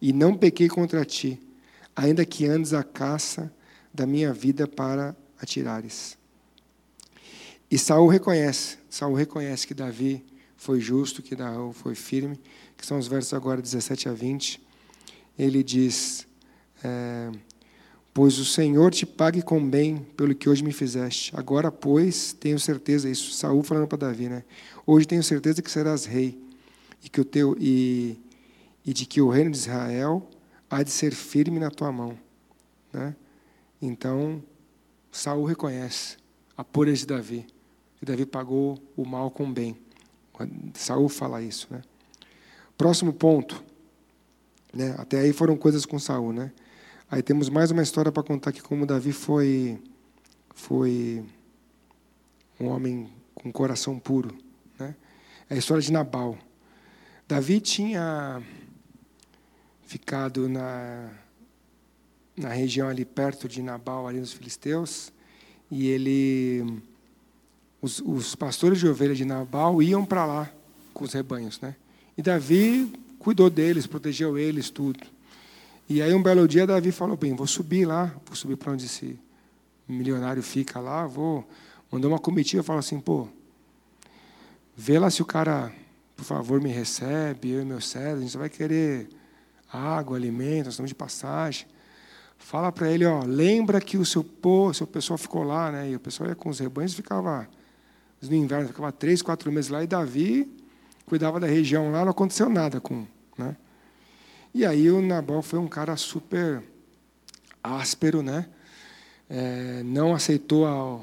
e 0.00 0.12
não 0.12 0.36
pequei 0.36 0.68
contra 0.68 1.04
ti, 1.04 1.40
ainda 1.94 2.24
que 2.24 2.46
andes 2.46 2.72
a 2.72 2.84
caça 2.84 3.52
da 3.92 4.06
minha 4.06 4.32
vida 4.32 4.68
para 4.68 5.16
atirares. 5.40 6.16
E 7.70 7.78
Saul 7.78 8.08
reconhece, 8.08 8.78
Saul 8.88 9.14
reconhece 9.14 9.66
que 9.66 9.74
Davi 9.74 10.24
foi 10.56 10.80
justo, 10.80 11.22
que 11.22 11.34
Davi 11.34 11.74
foi 11.74 11.94
firme, 11.94 12.40
que 12.76 12.86
são 12.86 12.98
os 12.98 13.08
versos 13.08 13.34
agora 13.34 13.60
17 13.60 14.08
a 14.08 14.12
20. 14.12 14.60
Ele 15.38 15.62
diz: 15.62 16.26
é, 16.82 17.30
Pois 18.16 18.38
o 18.38 18.44
Senhor 18.44 18.90
te 18.92 19.04
pague 19.04 19.42
com 19.42 19.62
bem 19.68 19.98
pelo 20.16 20.34
que 20.34 20.48
hoje 20.48 20.64
me 20.64 20.72
fizeste. 20.72 21.32
Agora, 21.36 21.70
pois, 21.70 22.32
tenho 22.32 22.58
certeza, 22.58 23.10
isso, 23.10 23.32
Saul 23.32 23.62
falando 23.62 23.86
para 23.86 23.98
Davi, 23.98 24.28
né? 24.28 24.42
Hoje 24.86 25.06
tenho 25.06 25.22
certeza 25.22 25.60
que 25.60 25.70
serás 25.70 26.06
rei 26.06 26.40
e 27.04 27.08
que 27.08 27.20
o 27.20 27.24
teu 27.24 27.56
e, 27.60 28.18
e 28.86 28.92
de 28.94 29.04
que 29.04 29.20
o 29.20 29.28
reino 29.28 29.50
de 29.50 29.58
Israel 29.58 30.26
há 30.70 30.82
de 30.82 30.90
ser 30.90 31.12
firme 31.12 31.60
na 31.60 31.70
tua 31.70 31.92
mão, 31.92 32.18
né? 32.92 33.14
Então 33.82 34.42
Saul 35.16 35.44
reconhece 35.44 36.18
a 36.54 36.62
pureza 36.62 36.98
de 36.98 37.06
Davi, 37.06 37.46
que 37.98 38.04
Davi 38.04 38.26
pagou 38.26 38.78
o 38.94 39.04
mal 39.06 39.30
com 39.30 39.44
o 39.44 39.52
bem. 39.52 39.74
Saul 40.74 41.08
fala 41.08 41.40
isso, 41.40 41.66
né? 41.70 41.80
Próximo 42.76 43.14
ponto, 43.14 43.64
né? 44.74 44.94
Até 44.98 45.20
aí 45.20 45.32
foram 45.32 45.56
coisas 45.56 45.86
com 45.86 45.98
Saul, 45.98 46.34
né? 46.34 46.52
Aí 47.10 47.22
temos 47.22 47.48
mais 47.48 47.70
uma 47.70 47.82
história 47.82 48.12
para 48.12 48.22
contar 48.22 48.52
que 48.52 48.60
como 48.60 48.84
Davi 48.84 49.10
foi 49.10 49.82
foi 50.54 51.24
um 52.60 52.66
homem 52.66 53.10
com 53.34 53.50
coração 53.50 53.98
puro. 53.98 54.36
É 54.78 55.54
a 55.54 55.56
história 55.56 55.82
de 55.82 55.92
Nabal. 55.92 56.36
Davi 57.26 57.60
tinha 57.60 58.42
ficado 59.86 60.46
na, 60.46 61.10
na 62.36 62.50
região 62.50 62.88
ali 62.88 63.04
perto 63.04 63.48
de 63.48 63.62
Nabal, 63.62 64.06
ali 64.06 64.20
nos 64.20 64.32
filisteus, 64.32 65.12
e 65.70 65.88
ele, 65.88 66.80
os, 67.80 68.00
os 68.00 68.34
pastores 68.34 68.78
de 68.78 68.86
ovelhas 68.86 69.16
de 69.16 69.24
Nabal 69.24 69.82
iam 69.82 70.04
para 70.04 70.26
lá 70.26 70.50
com 70.92 71.04
os 71.04 71.12
rebanhos, 71.12 71.60
né? 71.60 71.74
E 72.16 72.22
Davi 72.22 72.92
cuidou 73.18 73.50
deles, 73.50 73.86
protegeu 73.86 74.38
eles, 74.38 74.70
tudo. 74.70 75.00
E 75.88 76.02
aí 76.02 76.12
um 76.14 76.22
belo 76.22 76.46
dia 76.46 76.66
Davi 76.66 76.92
falou 76.92 77.16
bem, 77.16 77.34
vou 77.34 77.46
subir 77.46 77.86
lá, 77.86 78.14
vou 78.26 78.36
subir 78.36 78.56
para 78.56 78.72
onde 78.72 78.86
esse 78.86 79.18
milionário 79.88 80.42
fica 80.42 80.80
lá, 80.80 81.06
vou 81.06 81.46
mandou 81.90 82.10
uma 82.10 82.18
comitiva 82.18 82.62
falou 82.62 82.80
assim: 82.80 83.00
pô, 83.00 83.28
vê 84.76 84.98
lá 84.98 85.10
se 85.10 85.22
o 85.22 85.24
cara, 85.24 85.72
por 86.16 86.24
favor, 86.24 86.60
me 86.60 86.70
recebe, 86.70 87.50
eu 87.50 87.62
e 87.62 87.64
meu 87.64 87.80
servo, 87.80 88.18
a 88.18 88.22
gente 88.22 88.36
vai 88.36 88.48
querer 88.48 89.08
água, 89.72 90.16
alimento, 90.16 90.66
nós 90.66 90.74
estamos 90.74 90.90
de 90.90 90.94
passagem. 90.94 91.66
Fala 92.38 92.70
para 92.70 92.90
ele, 92.90 93.04
ó, 93.04 93.24
lembra 93.24 93.80
que 93.80 93.96
o 93.96 94.04
seu 94.04 94.22
povo, 94.22 94.72
seu 94.72 94.86
pessoal 94.86 95.18
ficou 95.18 95.42
lá, 95.42 95.72
né? 95.72 95.90
E 95.90 95.96
o 95.96 96.00
pessoal 96.00 96.28
ia 96.28 96.34
com 96.34 96.48
os 96.48 96.58
rebanhos 96.58 96.94
ficava 96.94 97.48
no 98.22 98.34
inverno, 98.34 98.68
ficava 98.68 98.92
três, 98.92 99.22
quatro 99.22 99.50
meses 99.52 99.70
lá, 99.70 99.82
e 99.82 99.86
Davi 99.86 100.50
cuidava 101.04 101.38
da 101.38 101.46
região 101.46 101.90
lá, 101.90 102.04
não 102.04 102.10
aconteceu 102.10 102.48
nada 102.48 102.80
com. 102.80 103.06
Né? 103.38 103.56
E 104.54 104.64
aí 104.64 104.90
o 104.90 105.00
Nabal 105.00 105.42
foi 105.42 105.58
um 105.58 105.68
cara 105.68 105.96
super 105.96 106.62
áspero, 107.62 108.22
né? 108.22 108.46
É, 109.28 109.82
não 109.84 110.14
aceitou 110.14 110.66
a 110.66 111.00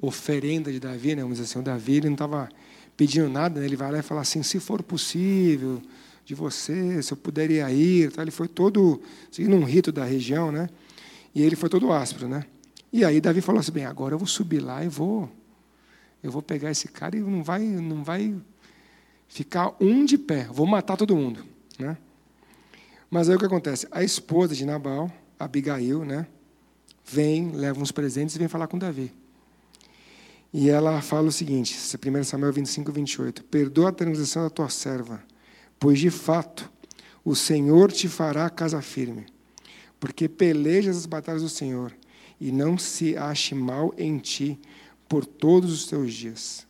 oferenda 0.00 0.70
de 0.70 0.78
Davi, 0.78 1.14
né? 1.14 1.22
vamos 1.22 1.38
dizer 1.38 1.50
assim, 1.50 1.58
o 1.58 1.62
Davi 1.62 1.96
ele 1.96 2.06
não 2.06 2.14
estava 2.14 2.48
pedindo 2.96 3.28
nada, 3.28 3.60
né? 3.60 3.66
ele 3.66 3.76
vai 3.76 3.90
lá 3.90 3.98
e 3.98 4.02
fala 4.02 4.20
assim, 4.20 4.42
se 4.42 4.60
for 4.60 4.82
possível, 4.82 5.82
de 6.26 6.34
você, 6.34 7.00
se 7.00 7.12
eu 7.12 7.16
puderia 7.16 7.70
ir, 7.70 8.10
tá? 8.10 8.20
ele 8.20 8.32
foi 8.32 8.48
todo, 8.48 9.00
seguindo 9.30 9.54
um 9.54 9.62
rito 9.62 9.92
da 9.92 10.04
região, 10.04 10.50
né? 10.50 10.68
e 11.32 11.40
ele 11.40 11.54
foi 11.54 11.68
todo 11.68 11.92
áspero. 11.92 12.28
Né? 12.28 12.44
E 12.92 13.04
aí 13.04 13.20
Davi 13.20 13.40
falou 13.40 13.60
assim, 13.60 13.70
bem, 13.70 13.86
agora 13.86 14.14
eu 14.14 14.18
vou 14.18 14.26
subir 14.26 14.58
lá 14.58 14.84
e 14.84 14.88
vou 14.88 15.30
eu 16.22 16.32
vou 16.32 16.42
pegar 16.42 16.72
esse 16.72 16.88
cara 16.88 17.16
e 17.16 17.20
não 17.20 17.44
vai, 17.44 17.62
não 17.62 18.02
vai 18.02 18.34
ficar 19.28 19.76
um 19.80 20.04
de 20.04 20.18
pé, 20.18 20.48
vou 20.50 20.66
matar 20.66 20.96
todo 20.96 21.14
mundo. 21.14 21.46
Né? 21.78 21.96
Mas 23.08 23.28
aí 23.28 23.36
o 23.36 23.38
que 23.38 23.46
acontece? 23.46 23.86
A 23.92 24.02
esposa 24.02 24.52
de 24.52 24.64
Nabal, 24.64 25.12
Abigail, 25.38 26.04
né, 26.04 26.26
vem, 27.04 27.52
leva 27.52 27.80
uns 27.80 27.92
presentes 27.92 28.34
e 28.34 28.38
vem 28.40 28.48
falar 28.48 28.66
com 28.66 28.76
Davi. 28.76 29.12
E 30.52 30.68
ela 30.68 31.00
fala 31.00 31.28
o 31.28 31.32
seguinte, 31.32 31.76
1 31.76 32.24
Samuel 32.24 32.52
25, 32.52 32.90
28. 32.90 33.44
Perdoa 33.44 33.90
a 33.90 33.92
transição 33.92 34.42
da 34.42 34.50
tua 34.50 34.68
serva, 34.68 35.22
pois 35.78 35.98
de 35.98 36.10
fato 36.10 36.70
o 37.24 37.34
Senhor 37.34 37.90
te 37.90 38.08
fará 38.08 38.48
casa 38.48 38.80
firme, 38.80 39.26
porque 39.98 40.28
pelejas 40.28 40.96
as 40.96 41.06
batalhas 41.06 41.42
do 41.42 41.48
Senhor, 41.48 41.92
e 42.40 42.52
não 42.52 42.78
se 42.78 43.16
ache 43.16 43.54
mal 43.54 43.92
em 43.98 44.18
ti, 44.18 44.58
por 45.08 45.24
todos 45.24 45.72
os 45.72 45.86
teus 45.86 46.12
dias. 46.12 46.66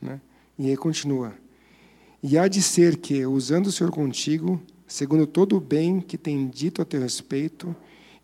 Né? 0.00 0.20
E 0.58 0.70
aí 0.70 0.76
continua. 0.76 1.34
E 2.22 2.38
há 2.38 2.48
de 2.48 2.62
ser 2.62 2.96
que, 2.96 3.24
usando 3.26 3.66
o 3.66 3.72
Senhor 3.72 3.90
contigo, 3.90 4.60
segundo 4.88 5.26
todo 5.26 5.56
o 5.56 5.60
bem 5.60 6.00
que 6.00 6.16
tem 6.18 6.48
dito 6.48 6.82
a 6.82 6.84
teu 6.84 7.00
respeito, 7.00 7.74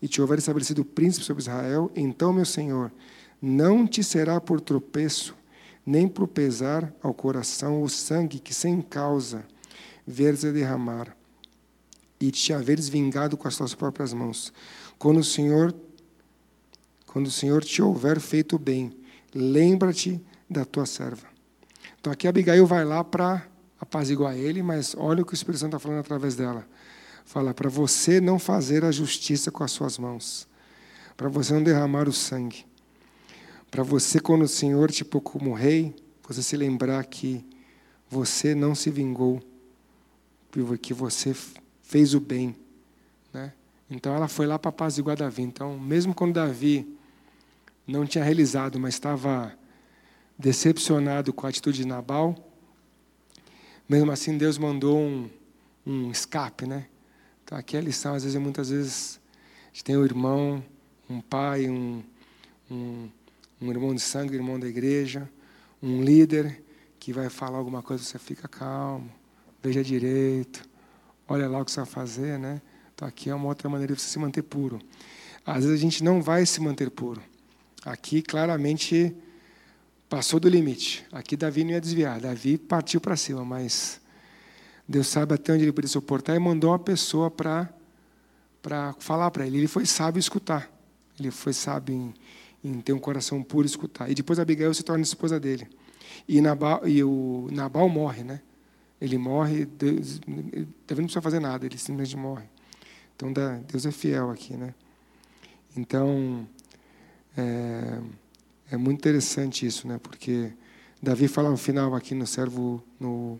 e 0.01 0.07
te 0.07 0.19
houver 0.19 0.39
estabelecido 0.39 0.83
príncipe 0.83 1.25
sobre 1.25 1.43
Israel, 1.43 1.91
então, 1.95 2.33
meu 2.33 2.45
Senhor, 2.45 2.91
não 3.41 3.87
te 3.87 4.03
será 4.03 4.41
por 4.41 4.59
tropeço, 4.59 5.35
nem 5.85 6.07
por 6.07 6.27
pesar 6.27 6.93
ao 7.01 7.13
coração 7.13 7.81
o 7.83 7.89
sangue 7.89 8.39
que 8.39 8.53
sem 8.53 8.81
causa 8.81 9.45
veres 10.05 10.43
a 10.45 10.51
derramar, 10.51 11.15
e 12.19 12.29
te 12.31 12.53
haveres 12.53 12.87
vingado 12.87 13.35
com 13.35 13.47
as 13.47 13.57
tuas 13.57 13.73
próprias 13.73 14.13
mãos. 14.13 14.53
Quando 14.99 15.19
o 15.19 15.23
Senhor, 15.23 15.73
quando 17.07 17.27
o 17.27 17.31
Senhor 17.31 17.63
te 17.63 17.81
houver 17.81 18.19
feito 18.19 18.59
bem, 18.59 18.95
lembra-te 19.33 20.23
da 20.49 20.63
tua 20.63 20.85
serva. 20.85 21.27
Então 21.99 22.13
aqui 22.13 22.27
Abigail 22.27 22.65
vai 22.67 22.85
lá 22.85 23.03
para 23.03 23.47
apaziguar 23.79 24.35
ele, 24.35 24.61
mas 24.61 24.95
olha 24.97 25.23
o 25.23 25.25
que 25.25 25.33
o 25.33 25.35
Espírito 25.35 25.59
Santo 25.59 25.75
está 25.75 25.79
falando 25.79 25.99
através 26.01 26.35
dela. 26.35 26.67
Fala, 27.25 27.53
para 27.53 27.69
você 27.69 28.21
não 28.21 28.37
fazer 28.37 28.85
a 28.85 28.91
justiça 28.91 29.51
com 29.51 29.63
as 29.63 29.71
suas 29.71 29.97
mãos, 29.97 30.47
para 31.17 31.29
você 31.29 31.53
não 31.53 31.63
derramar 31.63 32.07
o 32.07 32.13
sangue, 32.13 32.65
para 33.71 33.83
você, 33.83 34.19
quando 34.19 34.41
o 34.41 34.49
Senhor 34.49 34.91
te 34.91 35.05
pôs 35.05 35.23
como 35.23 35.53
rei, 35.53 35.95
você 36.27 36.43
se 36.43 36.57
lembrar 36.57 37.05
que 37.05 37.45
você 38.09 38.53
não 38.53 38.75
se 38.75 38.89
vingou, 38.89 39.41
que 40.81 40.93
você 40.93 41.35
fez 41.81 42.13
o 42.13 42.19
bem. 42.19 42.55
Né? 43.33 43.53
Então 43.89 44.15
ela 44.15 44.27
foi 44.27 44.45
lá 44.45 44.57
para 44.57 44.69
apaziguar 44.69 45.17
Davi. 45.17 45.41
Então, 45.41 45.77
mesmo 45.77 46.13
quando 46.13 46.33
Davi 46.33 46.87
não 47.87 48.05
tinha 48.05 48.23
realizado, 48.23 48.79
mas 48.79 48.93
estava 48.93 49.53
decepcionado 50.37 51.33
com 51.33 51.45
a 51.45 51.49
atitude 51.49 51.79
de 51.79 51.87
Nabal, 51.87 52.35
mesmo 53.87 54.11
assim 54.11 54.37
Deus 54.37 54.57
mandou 54.57 54.97
um, 54.97 55.29
um 55.85 56.11
escape, 56.11 56.65
né? 56.65 56.87
Então 57.43 57.57
aqui 57.57 57.75
é 57.75 57.79
a 57.79 57.83
lição, 57.83 58.15
às 58.15 58.23
vezes, 58.23 58.39
muitas 58.39 58.69
vezes, 58.69 59.19
a 59.65 59.67
gente 59.73 59.83
tem 59.83 59.97
um 59.97 60.05
irmão, 60.05 60.63
um 61.09 61.19
pai, 61.19 61.69
um, 61.69 62.01
um, 62.69 63.09
um 63.61 63.69
irmão 63.69 63.93
de 63.93 63.99
sangue, 63.99 64.33
um 64.33 64.39
irmão 64.39 64.59
da 64.59 64.67
igreja, 64.67 65.29
um 65.83 66.01
líder 66.01 66.63
que 66.97 67.11
vai 67.11 67.29
falar 67.29 67.57
alguma 67.57 67.81
coisa, 67.81 68.03
você 68.03 68.17
fica 68.17 68.47
calmo, 68.47 69.11
veja 69.61 69.83
direito, 69.83 70.67
olha 71.27 71.47
lá 71.47 71.59
o 71.59 71.65
que 71.65 71.71
você 71.71 71.79
vai 71.79 71.89
fazer, 71.89 72.39
né? 72.39 72.61
Então 72.93 73.07
aqui 73.07 73.29
é 73.29 73.35
uma 73.35 73.47
outra 73.47 73.69
maneira 73.69 73.95
de 73.95 74.01
você 74.01 74.09
se 74.09 74.19
manter 74.19 74.41
puro. 74.41 74.79
Às 75.45 75.63
vezes 75.63 75.79
a 75.79 75.81
gente 75.81 76.03
não 76.03 76.21
vai 76.21 76.45
se 76.45 76.59
manter 76.61 76.89
puro. 76.89 77.21
Aqui 77.83 78.21
claramente 78.21 79.15
passou 80.07 80.39
do 80.39 80.47
limite. 80.47 81.05
Aqui 81.11 81.35
Davi 81.35 81.63
não 81.63 81.71
ia 81.71 81.81
desviar. 81.81 82.19
Davi 82.19 82.57
partiu 82.57 83.01
para 83.01 83.15
cima, 83.15 83.43
mas 83.43 83.99
Deus 84.87 85.07
sabe 85.07 85.33
até 85.33 85.53
onde 85.53 85.63
ele 85.63 85.71
podia 85.71 85.89
suportar 85.89 86.35
e 86.35 86.39
mandou 86.39 86.71
uma 86.71 86.79
pessoa 86.79 87.31
para 87.31 87.69
para 88.61 88.93
falar 88.99 89.31
para 89.31 89.47
ele. 89.47 89.57
Ele 89.57 89.67
foi 89.67 89.85
sábio 89.85 90.19
escutar. 90.19 90.71
Ele 91.19 91.31
foi 91.31 91.53
sábio 91.53 91.95
em, 91.95 92.13
em, 92.63 92.79
ter 92.79 92.93
um 92.93 92.99
coração 92.99 93.41
puro 93.41 93.65
escutar. 93.65 94.09
E 94.09 94.13
depois 94.13 94.37
Abigail 94.37 94.73
se 94.73 94.83
torna 94.83 95.01
esposa 95.01 95.39
dele. 95.39 95.67
E, 96.27 96.39
Nabal, 96.41 96.87
e 96.87 97.03
o 97.03 97.47
Nabal 97.51 97.89
morre, 97.89 98.23
né? 98.23 98.41
Ele 99.01 99.17
morre, 99.17 99.65
Deus, 99.65 100.19
Davi 100.19 101.01
não 101.01 101.05
precisa 101.05 101.21
fazer 101.21 101.39
nada, 101.39 101.65
ele 101.65 101.77
simplesmente 101.77 102.15
morre. 102.15 102.45
Então 103.15 103.33
Deus 103.67 103.85
é 103.85 103.91
fiel 103.91 104.29
aqui, 104.29 104.55
né? 104.55 104.75
Então 105.75 106.47
é, 107.35 107.99
é 108.71 108.77
muito 108.77 108.99
interessante 108.99 109.65
isso, 109.65 109.87
né? 109.87 109.99
Porque 110.01 110.53
Davi 111.01 111.27
fala 111.27 111.49
no 111.49 111.57
final 111.57 111.95
aqui 111.95 112.13
no 112.13 112.27
servo, 112.27 112.83
no 112.99 113.39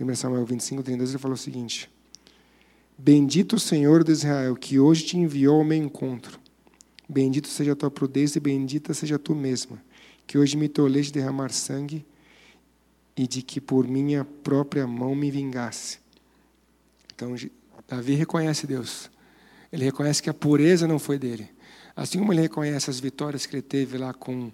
1 0.00 0.14
Samuel 0.14 0.46
25, 0.46 0.82
32, 0.82 1.10
ele 1.10 1.18
falou 1.18 1.34
o 1.34 1.38
seguinte: 1.38 1.90
Bendito 2.96 3.56
o 3.56 3.60
Senhor 3.60 4.02
de 4.02 4.12
Israel, 4.12 4.56
que 4.56 4.78
hoje 4.78 5.04
te 5.04 5.18
enviou 5.18 5.58
ao 5.58 5.64
meu 5.64 5.78
encontro. 5.78 6.40
Bendito 7.06 7.48
seja 7.48 7.72
a 7.72 7.76
tua 7.76 7.90
prudência 7.90 8.38
e 8.38 8.40
bendita 8.40 8.94
seja 8.94 9.18
tu 9.18 9.34
mesma, 9.34 9.82
que 10.26 10.38
hoje 10.38 10.56
me 10.56 10.68
toleste 10.68 11.12
de 11.12 11.18
derramar 11.18 11.50
sangue 11.50 12.06
e 13.16 13.26
de 13.26 13.42
que 13.42 13.60
por 13.60 13.86
minha 13.86 14.24
própria 14.24 14.86
mão 14.86 15.14
me 15.14 15.30
vingasse. 15.30 15.98
Então, 17.14 17.34
Davi 17.86 18.14
reconhece 18.14 18.66
Deus. 18.66 19.10
Ele 19.72 19.84
reconhece 19.84 20.22
que 20.22 20.30
a 20.30 20.34
pureza 20.34 20.86
não 20.86 20.98
foi 20.98 21.18
dele. 21.18 21.48
Assim 21.96 22.18
como 22.18 22.32
ele 22.32 22.42
reconhece 22.42 22.90
as 22.90 22.98
vitórias 22.98 23.46
que 23.46 23.54
ele 23.54 23.62
teve 23.62 23.98
lá 23.98 24.12
com 24.12 24.50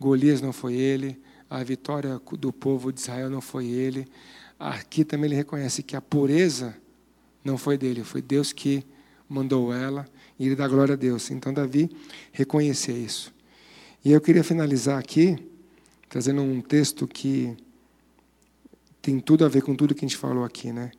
Golias, 0.00 0.40
não 0.40 0.52
foi 0.52 0.74
ele, 0.74 1.20
a 1.50 1.62
vitória 1.62 2.20
do 2.38 2.52
povo 2.52 2.92
de 2.92 3.00
Israel 3.00 3.28
não 3.28 3.40
foi 3.40 3.66
ele. 3.66 4.06
Aqui 4.58 5.04
também 5.04 5.28
ele 5.28 5.36
reconhece 5.36 5.82
que 5.82 5.96
a 5.96 6.00
pureza 6.00 6.74
não 7.44 7.58
foi 7.58 7.76
dele, 7.76 8.04
foi 8.04 8.22
Deus 8.22 8.52
que 8.52 8.84
mandou 9.28 9.72
ela 9.72 10.06
e 10.38 10.46
ele 10.46 10.56
dá 10.56 10.66
glória 10.66 10.94
a 10.94 10.96
Deus. 10.96 11.30
Então 11.30 11.52
Davi 11.52 11.90
reconhecia 12.32 12.94
isso. 12.94 13.32
E 14.04 14.12
eu 14.12 14.20
queria 14.20 14.44
finalizar 14.44 14.98
aqui 14.98 15.36
trazendo 16.08 16.40
um 16.40 16.60
texto 16.60 17.06
que 17.06 17.56
tem 19.00 19.20
tudo 19.20 19.44
a 19.44 19.48
ver 19.48 19.62
com 19.62 19.74
tudo 19.74 19.94
que 19.94 20.04
a 20.04 20.08
gente 20.08 20.16
falou 20.16 20.44
aqui, 20.44 20.72
né? 20.72 20.90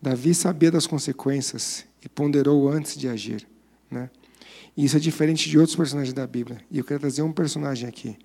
Davi 0.00 0.34
sabia 0.34 0.70
das 0.70 0.86
consequências 0.86 1.84
e 2.02 2.08
ponderou 2.08 2.68
antes 2.68 2.96
de 2.96 3.08
agir, 3.08 3.46
né? 3.90 4.10
E 4.76 4.84
isso 4.84 4.96
é 4.96 5.00
diferente 5.00 5.48
de 5.48 5.58
outros 5.58 5.76
personagens 5.76 6.14
da 6.14 6.26
Bíblia. 6.26 6.64
E 6.70 6.78
eu 6.78 6.84
quero 6.84 7.00
trazer 7.00 7.22
um 7.22 7.32
personagem 7.32 7.88
aqui. 7.88 8.16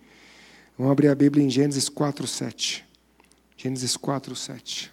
Vamos 0.77 0.91
abrir 0.91 1.09
a 1.09 1.15
Bíblia 1.15 1.43
em 1.43 1.49
Gênesis 1.49 1.89
4, 1.89 2.27
7. 2.27 2.85
Gênesis 3.57 3.97
4, 3.97 4.35
7. 4.35 4.91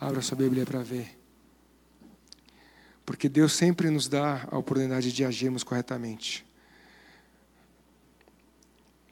Abra 0.00 0.22
sua 0.22 0.36
Bíblia 0.36 0.64
para 0.64 0.82
ver. 0.82 1.18
Porque 3.04 3.28
Deus 3.28 3.52
sempre 3.52 3.90
nos 3.90 4.08
dá 4.08 4.46
a 4.50 4.56
oportunidade 4.56 5.12
de 5.12 5.24
agirmos 5.24 5.64
corretamente. 5.64 6.46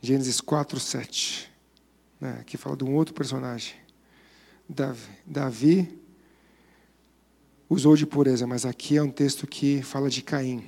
Gênesis 0.00 0.40
4, 0.40 0.78
7. 0.78 1.50
Né? 2.20 2.38
Aqui 2.40 2.56
fala 2.56 2.76
de 2.76 2.84
um 2.84 2.94
outro 2.94 3.12
personagem. 3.12 3.74
Davi, 4.68 5.08
Davi 5.26 5.98
usou 7.70 7.96
de 7.96 8.06
pureza, 8.06 8.46
mas 8.46 8.66
aqui 8.66 8.96
é 8.96 9.02
um 9.02 9.10
texto 9.10 9.46
que 9.46 9.82
fala 9.82 10.10
de 10.10 10.22
Caim. 10.22 10.64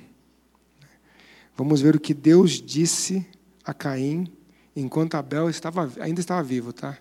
Vamos 1.55 1.81
ver 1.81 1.95
o 1.95 1.99
que 1.99 2.13
Deus 2.13 2.61
disse 2.61 3.25
a 3.63 3.73
Caim 3.73 4.31
enquanto 4.75 5.15
Abel 5.15 5.49
estava, 5.49 5.91
ainda 5.99 6.19
estava 6.19 6.41
vivo, 6.41 6.73
tá? 6.73 6.97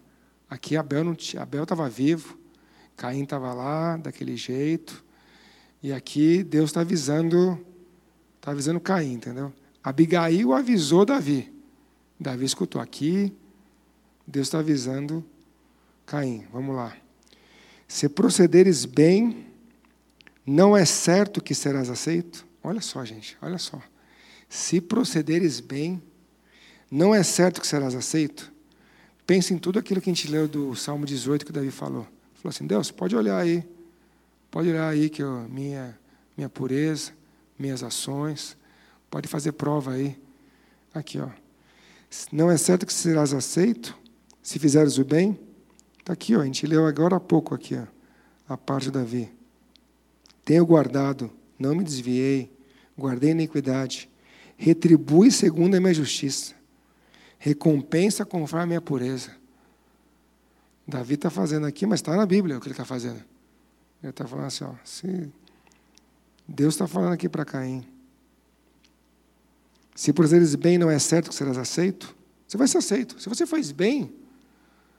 Aqui 0.48 0.76
Abel 0.76 1.04
não 1.04 1.16
Abel 1.38 1.62
estava 1.62 1.88
vivo, 1.88 2.38
Caim 2.96 3.22
estava 3.22 3.54
lá 3.54 3.96
daquele 3.96 4.36
jeito, 4.36 5.02
e 5.82 5.92
aqui 5.92 6.42
Deus 6.42 6.70
está 6.70 6.80
avisando, 6.82 7.58
está 8.36 8.50
avisando 8.50 8.80
Caim, 8.80 9.14
entendeu? 9.14 9.52
Abigail 9.82 10.52
avisou 10.52 11.06
Davi, 11.06 11.50
Davi 12.18 12.44
escutou. 12.44 12.82
Aqui, 12.82 13.32
Deus 14.26 14.48
está 14.48 14.58
avisando 14.58 15.24
Caim. 16.10 16.44
Vamos 16.52 16.74
lá. 16.74 16.96
Se 17.86 18.08
procederes 18.08 18.84
bem, 18.84 19.46
não 20.44 20.76
é 20.76 20.84
certo 20.84 21.40
que 21.40 21.54
serás 21.54 21.88
aceito? 21.88 22.44
Olha 22.64 22.80
só, 22.80 23.04
gente, 23.04 23.38
olha 23.40 23.58
só. 23.58 23.80
Se 24.48 24.80
procederes 24.80 25.60
bem, 25.60 26.02
não 26.90 27.14
é 27.14 27.22
certo 27.22 27.60
que 27.60 27.66
serás 27.66 27.94
aceito? 27.94 28.52
Pense 29.24 29.54
em 29.54 29.58
tudo 29.58 29.78
aquilo 29.78 30.00
que 30.00 30.10
a 30.10 30.12
gente 30.12 30.26
leu 30.28 30.48
do 30.48 30.74
Salmo 30.74 31.06
18 31.06 31.46
que 31.46 31.52
Davi 31.52 31.70
falou. 31.70 32.02
Falou 32.34 32.50
assim: 32.50 32.66
Deus, 32.66 32.90
pode 32.90 33.14
olhar 33.14 33.38
aí. 33.38 33.64
Pode 34.50 34.68
olhar 34.68 34.88
aí 34.88 35.08
que 35.08 35.22
eu, 35.22 35.48
minha, 35.48 35.96
minha 36.36 36.48
pureza, 36.48 37.12
minhas 37.56 37.84
ações. 37.84 38.56
Pode 39.08 39.28
fazer 39.28 39.52
prova 39.52 39.92
aí. 39.92 40.20
Aqui, 40.92 41.20
ó. 41.20 41.28
Não 42.32 42.50
é 42.50 42.56
certo 42.56 42.84
que 42.84 42.92
serás 42.92 43.32
aceito 43.32 43.96
se 44.42 44.58
fizeres 44.58 44.98
o 44.98 45.04
bem? 45.04 45.38
Está 46.10 46.12
aqui, 46.12 46.36
ó. 46.36 46.40
A 46.40 46.44
gente 46.44 46.66
leu 46.66 46.86
agora 46.86 47.16
há 47.16 47.20
pouco 47.20 47.54
aqui, 47.54 47.76
ó, 47.76 47.86
a 48.48 48.56
parte 48.56 48.84
de 48.84 48.92
Davi. 48.92 49.32
Tenho 50.44 50.66
guardado, 50.66 51.30
não 51.58 51.74
me 51.74 51.84
desviei, 51.84 52.50
guardei 52.98 53.30
a 53.30 53.32
iniquidade. 53.32 54.10
Retribui 54.56 55.30
segundo 55.30 55.74
a 55.74 55.80
minha 55.80 55.94
justiça 55.94 56.60
recompensa 57.40 58.24
conforme 58.24 58.62
a 58.62 58.66
minha 58.66 58.80
pureza. 58.82 59.34
Davi 60.86 61.14
está 61.14 61.30
fazendo 61.30 61.66
aqui, 61.66 61.86
mas 61.86 62.00
está 62.00 62.14
na 62.14 62.26
Bíblia 62.26 62.58
o 62.58 62.60
que 62.60 62.66
ele 62.66 62.74
está 62.74 62.84
fazendo. 62.84 63.24
Ele 64.02 64.10
está 64.10 64.26
falando 64.26 64.46
assim, 64.46 64.64
ó, 64.64 64.74
se 64.84 65.32
Deus 66.46 66.74
está 66.74 66.86
falando 66.86 67.14
aqui 67.14 67.28
para 67.28 67.44
Caim. 67.46 67.82
Se 69.94 70.12
por 70.12 70.26
eles 70.26 70.54
bem 70.54 70.76
não 70.76 70.90
é 70.90 70.98
certo 70.98 71.30
que 71.30 71.34
serás 71.34 71.56
aceito, 71.56 72.14
você 72.46 72.58
vai 72.58 72.68
ser 72.68 72.78
aceito. 72.78 73.18
Se 73.18 73.28
você 73.28 73.46
faz 73.46 73.72
bem, 73.72 74.14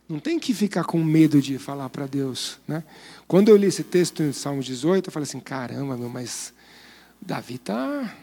não 0.08 0.20
tem 0.20 0.40
que 0.40 0.54
ficar 0.54 0.84
com 0.84 1.02
medo 1.04 1.42
de 1.42 1.58
falar 1.58 1.90
para 1.90 2.06
Deus. 2.06 2.60
Né? 2.68 2.84
Quando 3.28 3.50
eu 3.50 3.56
li 3.56 3.68
esse 3.68 3.84
texto 3.84 4.22
em 4.22 4.34
Salmo 4.34 4.62
18, 4.62 5.08
eu 5.08 5.12
falei 5.12 5.24
assim, 5.24 5.40
caramba, 5.40 5.96
meu, 5.96 6.10
mas 6.10 6.54
Davi 7.22 7.56
está 7.56 8.14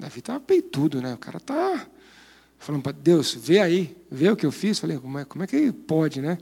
Davi 0.00 0.22
tá 0.22 0.40
peitudo, 0.40 1.02
né? 1.02 1.12
O 1.12 1.18
cara 1.18 1.36
está 1.36 1.86
falando 2.58 2.82
para 2.82 2.92
Deus, 2.92 3.34
vê 3.34 3.60
aí, 3.60 3.94
vê 4.10 4.30
o 4.30 4.36
que 4.36 4.46
eu 4.46 4.52
fiz. 4.52 4.78
Falei, 4.78 4.98
como 4.98 5.18
é, 5.18 5.24
como 5.26 5.44
é 5.44 5.46
que 5.46 5.70
pode, 5.72 6.22
né? 6.22 6.38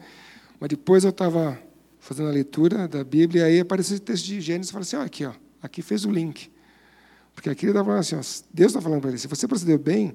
Mas 0.61 0.69
depois 0.69 1.03
eu 1.03 1.11
estava 1.11 1.61
fazendo 1.99 2.29
a 2.29 2.33
leitura 2.33 2.87
da 2.87 3.03
Bíblia 3.03 3.43
e 3.43 3.45
aí 3.45 3.61
apareceu 3.61 3.97
esse 3.97 4.05
texto 4.05 4.27
de 4.27 4.41
Gênesis 4.41 4.71
e 4.71 4.73
falei 4.73 4.83
assim, 4.83 4.97
ó, 4.97 5.03
aqui, 5.03 5.25
ó, 5.25 5.33
aqui 5.61 5.83
fez 5.83 6.05
o 6.05 6.11
link. 6.11 6.51
Porque 7.35 7.51
aqui 7.51 7.67
ele 7.67 7.73
estava 7.73 7.87
falando 7.87 8.01
assim, 8.01 8.15
ó, 8.15 8.45
Deus 8.53 8.71
está 8.71 8.81
falando 8.81 9.01
para 9.01 9.11
ele, 9.11 9.19
se 9.19 9.27
você 9.27 9.49
procedeu 9.49 9.79
bem, 9.79 10.15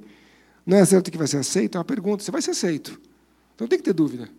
não 0.66 0.78
é 0.78 0.86
certo 0.86 1.12
que 1.12 1.18
vai 1.18 1.28
ser 1.28 1.38
aceito? 1.38 1.76
É 1.76 1.80
uma 1.80 1.86
pergunta, 1.86 2.24
você 2.24 2.32
vai 2.32 2.42
ser 2.42 2.52
aceito. 2.52 3.00
Então 3.56 3.68
tem 3.68 3.78
que 3.78 3.86
ter 3.86 3.94
dúvida. 3.94 4.30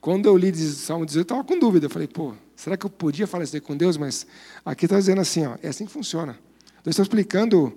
Quando 0.00 0.26
eu 0.26 0.36
li 0.36 0.54
Salmo 0.54 1.04
18, 1.04 1.20
eu 1.20 1.22
estava 1.22 1.44
com 1.44 1.58
dúvida. 1.58 1.86
Eu 1.86 1.90
falei, 1.90 2.08
pô, 2.08 2.34
será 2.56 2.76
que 2.76 2.86
eu 2.86 2.90
podia 2.90 3.26
falar 3.26 3.44
isso 3.44 3.54
aí 3.54 3.60
com 3.60 3.76
Deus? 3.76 3.96
Mas 3.96 4.26
aqui 4.64 4.86
está 4.86 4.98
dizendo 4.98 5.20
assim, 5.20 5.46
ó, 5.46 5.56
é 5.62 5.68
assim 5.68 5.84
que 5.84 5.92
funciona. 5.92 6.38
Deus 6.82 6.94
está 6.94 7.02
explicando, 7.02 7.76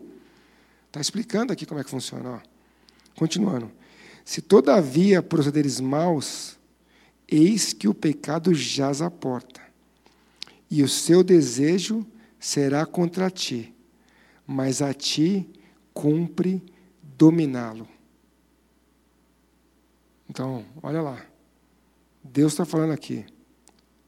está 0.88 1.02
explicando 1.02 1.52
aqui 1.52 1.66
como 1.66 1.82
é 1.82 1.84
que 1.84 1.90
funciona. 1.90 2.30
Ó. 2.30 2.40
Continuando. 3.18 3.70
Se 4.24 4.42
todavia 4.42 5.22
procederes 5.22 5.82
maus, 5.82 6.58
eis 7.28 7.74
que 7.74 7.88
o 7.88 7.94
pecado 7.94 8.54
jaz 8.54 9.02
à 9.02 9.12
porta, 9.12 9.62
e 10.72 10.82
o 10.82 10.88
seu 10.88 11.24
desejo 11.24 12.06
será 12.40 12.86
contra 12.86 13.30
ti, 13.30 13.74
mas 14.48 14.82
a 14.82 14.94
ti 14.94 15.48
cumpre 15.94 16.64
dominá-lo. 17.18 17.88
Então, 20.34 20.66
olha 20.82 21.00
lá. 21.00 21.24
Deus 22.24 22.54
está 22.54 22.66
falando 22.66 22.92
aqui. 22.92 23.24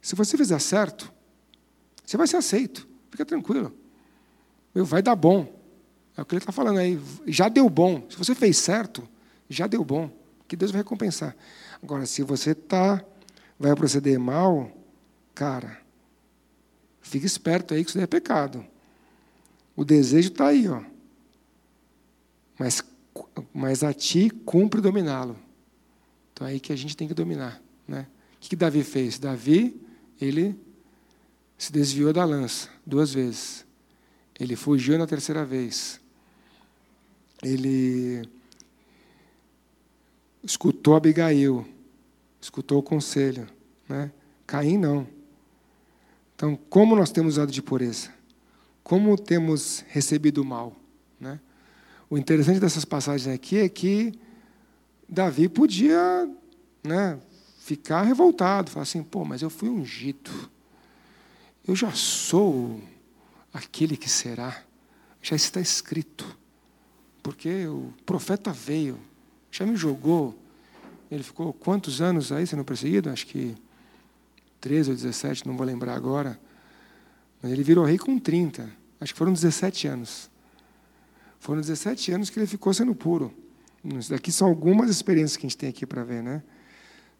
Se 0.01 0.15
você 0.15 0.35
fizer 0.35 0.57
certo, 0.57 1.13
você 2.03 2.17
vai 2.17 2.25
ser 2.25 2.37
aceito. 2.37 2.87
Fica 3.11 3.23
tranquilo. 3.23 3.71
Vai 4.73 5.03
dar 5.03 5.15
bom. 5.15 5.55
É 6.17 6.23
o 6.23 6.25
que 6.25 6.33
ele 6.33 6.41
está 6.41 6.51
falando 6.51 6.79
aí. 6.79 6.99
Já 7.27 7.47
deu 7.47 7.69
bom. 7.69 8.07
Se 8.09 8.17
você 8.17 8.33
fez 8.33 8.57
certo, 8.57 9.07
já 9.47 9.67
deu 9.67 9.85
bom. 9.85 10.09
Que 10.47 10.55
Deus 10.55 10.71
vai 10.71 10.79
recompensar. 10.79 11.35
Agora, 11.79 12.07
se 12.07 12.23
você 12.23 12.55
tá, 12.55 13.05
vai 13.59 13.75
proceder 13.75 14.17
mal, 14.17 14.71
cara, 15.35 15.79
fique 17.01 17.27
esperto 17.27 17.75
aí 17.75 17.83
que 17.83 17.91
isso 17.91 17.99
daí 17.99 18.05
é 18.05 18.07
pecado. 18.07 18.65
O 19.75 19.85
desejo 19.85 20.29
está 20.29 20.47
aí, 20.47 20.67
ó. 20.67 20.81
Mas, 22.57 22.83
mas 23.53 23.83
a 23.83 23.93
ti 23.93 24.31
cumpre 24.31 24.81
dominá-lo. 24.81 25.44
Então 26.35 26.45
é 26.45 26.51
aí 26.51 26.59
que 26.59 26.71
a 26.71 26.75
gente 26.75 26.95
tem 26.95 27.07
que 27.07 27.15
dominar. 27.15 27.59
Né? 27.87 28.05
O 28.35 28.39
que, 28.41 28.49
que 28.49 28.55
Davi 28.55 28.83
fez? 28.83 29.17
Davi, 29.17 29.81
ele 30.21 30.55
se 31.57 31.71
desviou 31.71 32.13
da 32.13 32.23
lança 32.23 32.69
duas 32.85 33.11
vezes. 33.11 33.65
Ele 34.39 34.55
fugiu 34.55 34.99
na 34.99 35.07
terceira 35.07 35.43
vez 35.43 35.99
ele 37.45 38.27
escutou 40.43 40.95
Abigail, 40.95 41.65
escutou 42.41 42.79
o 42.79 42.83
conselho. 42.83 43.47
Né? 43.87 44.11
Caim 44.45 44.77
não. 44.77 45.07
Então, 46.35 46.57
como 46.69 46.95
nós 46.95 47.11
temos 47.11 47.35
usado 47.35 47.51
de 47.51 47.61
pureza? 47.61 48.13
Como 48.83 49.17
temos 49.17 49.83
recebido 49.87 50.41
o 50.41 50.45
mal? 50.45 50.75
Né? 51.19 51.39
O 52.09 52.17
interessante 52.17 52.59
dessas 52.59 52.85
passagens 52.85 53.33
aqui 53.33 53.57
é 53.57 53.69
que 53.69 54.13
Davi 55.07 55.47
podia 55.47 56.29
né, 56.83 57.19
ficar 57.59 58.03
revoltado, 58.03 58.71
falar 58.71 58.83
assim: 58.83 59.03
pô, 59.03 59.23
mas 59.25 59.41
eu 59.41 59.49
fui 59.49 59.69
ungido, 59.69 60.31
eu 61.67 61.75
já 61.75 61.91
sou 61.91 62.81
aquele 63.53 63.95
que 63.97 64.09
será, 64.09 64.63
já 65.21 65.35
está 65.35 65.59
escrito 65.59 66.25
porque 67.25 67.65
o 67.65 67.91
profeta 68.05 68.53
veio, 68.53 68.99
já 69.49 69.65
me 69.65 69.75
jogou. 69.75 70.37
Ele 71.09 71.23
ficou 71.23 71.51
quantos 71.51 71.99
anos 71.99 72.31
aí 72.31 72.45
sendo 72.45 72.63
perseguido? 72.63 73.09
Acho 73.09 73.25
que 73.25 73.57
13 74.61 74.91
ou 74.91 74.95
17, 74.95 75.47
não 75.47 75.57
vou 75.57 75.65
lembrar 75.65 75.95
agora. 75.95 76.39
Mas 77.41 77.51
ele 77.51 77.63
virou 77.63 77.83
rei 77.83 77.97
com 77.97 78.19
30. 78.19 78.69
Acho 79.01 79.11
que 79.11 79.17
foram 79.17 79.33
17 79.33 79.87
anos. 79.87 80.29
Foram 81.39 81.61
17 81.61 82.11
anos 82.11 82.29
que 82.29 82.37
ele 82.37 82.45
ficou 82.45 82.71
sendo 82.75 82.93
puro. 82.93 83.33
Isso 83.93 84.09
daqui 84.09 84.31
são 84.31 84.47
algumas 84.47 84.89
experiências 84.89 85.37
que 85.37 85.45
a 85.45 85.49
gente 85.49 85.57
tem 85.57 85.69
aqui 85.69 85.85
para 85.85 86.03
ver, 86.03 86.23
né? 86.23 86.41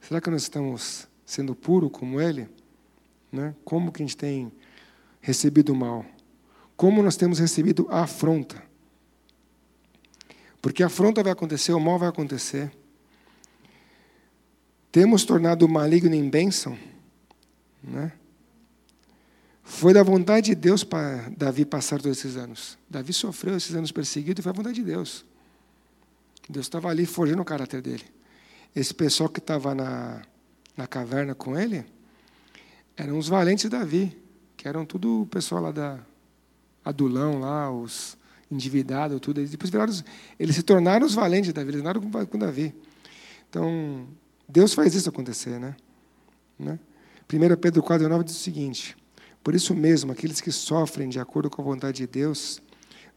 Será 0.02 0.20
que 0.20 0.30
nós 0.30 0.44
estamos 0.44 1.08
sendo 1.26 1.54
puro 1.56 1.90
como 1.90 2.20
ele? 2.20 2.50
Né? 3.32 3.54
Como 3.64 3.92
que 3.92 4.02
a 4.02 4.06
gente 4.06 4.18
tem 4.18 4.52
recebido 5.22 5.74
o 5.74 5.76
mal? 5.76 6.06
Como 6.76 7.04
nós 7.04 7.16
temos 7.16 7.40
recebido 7.40 7.88
a 7.90 8.02
afronta? 8.02 8.64
Porque 10.62 10.82
a 10.82 10.88
afronta 10.88 11.22
vai 11.22 11.32
acontecer, 11.32 11.74
o 11.74 11.80
mal 11.80 12.00
vai 12.00 12.10
acontecer. 12.10 12.72
Temos 14.92 15.24
tornado 15.24 15.66
o 15.66 15.70
maligno 15.70 16.16
em 16.16 16.30
bênção. 16.30 16.78
Né? 17.84 18.12
Foi 19.64 19.94
da 19.94 20.02
vontade 20.02 20.48
de 20.48 20.56
Deus 20.56 20.84
para 20.84 21.30
Davi 21.38 21.66
passar 21.66 22.02
todos 22.02 22.18
esses 22.18 22.38
anos. 22.38 22.78
Davi 22.90 23.14
sofreu 23.14 23.56
esses 23.56 23.76
anos 23.76 23.92
perseguido 23.92 24.40
e 24.40 24.44
foi 24.44 24.52
a 24.52 24.56
vontade 24.56 24.76
de 24.76 24.84
Deus. 24.84 25.26
Deus 26.50 26.66
estava 26.66 26.90
ali 26.90 27.06
forjando 27.06 27.42
o 27.42 27.46
caráter 27.46 27.82
dele. 27.82 28.04
Esse 28.76 28.94
pessoal 28.94 29.30
que 29.30 29.40
estava 29.40 29.74
na, 29.74 30.22
na 30.76 30.88
caverna 30.88 31.34
com 31.34 31.58
ele 31.58 31.86
eram 32.98 33.18
os 33.18 33.28
valentes 33.28 33.64
de 33.64 33.70
Davi, 33.70 34.18
que 34.56 34.68
eram 34.68 34.86
tudo 34.86 35.24
o 35.24 35.26
pessoal 35.26 35.62
lá 35.62 35.72
da 35.72 36.00
Adulão, 36.84 37.40
lá, 37.40 37.72
os 37.72 38.18
endividado, 38.52 39.20
tudo. 39.20 39.40
Eles 39.40 39.52
depois 39.52 39.70
viraram, 39.70 39.94
eles 40.40 40.56
se 40.56 40.64
tornaram 40.64 41.06
os 41.06 41.14
valentes 41.14 41.48
de 41.48 41.54
Davi, 41.54 41.70
eles 41.70 41.82
tornaram 41.82 42.28
com 42.28 42.38
Davi. 42.38 42.76
Então, 43.50 44.08
Deus 44.48 44.74
faz 44.74 44.94
isso 44.94 45.10
acontecer, 45.10 45.60
né? 45.60 45.76
né? 46.58 46.80
1 47.32 47.56
Pedro 47.60 47.82
4, 47.82 48.08
9 48.08 48.24
diz 48.24 48.36
o 48.36 48.40
seguinte: 48.40 48.96
Por 49.44 49.56
isso 49.56 49.74
mesmo, 49.74 50.12
aqueles 50.12 50.40
que 50.40 50.52
sofrem 50.52 51.10
de 51.10 51.20
acordo 51.20 51.50
com 51.50 51.62
a 51.62 51.66
vontade 51.66 51.98
de 51.98 52.08
Deus 52.08 52.62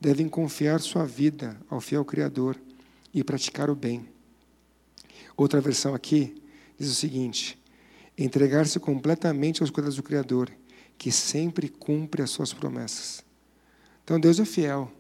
devem 0.01 0.29
confiar 0.29 0.81
sua 0.81 1.05
vida 1.05 1.57
ao 1.68 1.81
fiel 1.81 2.05
Criador 2.05 2.57
e 3.12 3.24
praticar 3.24 3.70
o 3.70 3.74
bem. 3.74 4.09
Outra 5.36 5.61
versão 5.61 5.94
aqui 5.94 6.42
diz 6.78 6.90
o 6.90 6.94
seguinte: 6.94 7.59
entregar-se 8.16 8.78
completamente 8.80 9.62
aos 9.62 9.70
cuidados 9.70 9.96
do 9.96 10.02
Criador, 10.02 10.50
que 10.96 11.12
sempre 11.12 11.68
cumpre 11.68 12.22
as 12.22 12.30
suas 12.30 12.52
promessas. 12.52 13.24
Então 14.04 14.18
Deus 14.18 14.40
é 14.40 14.44
fiel. 14.44 14.90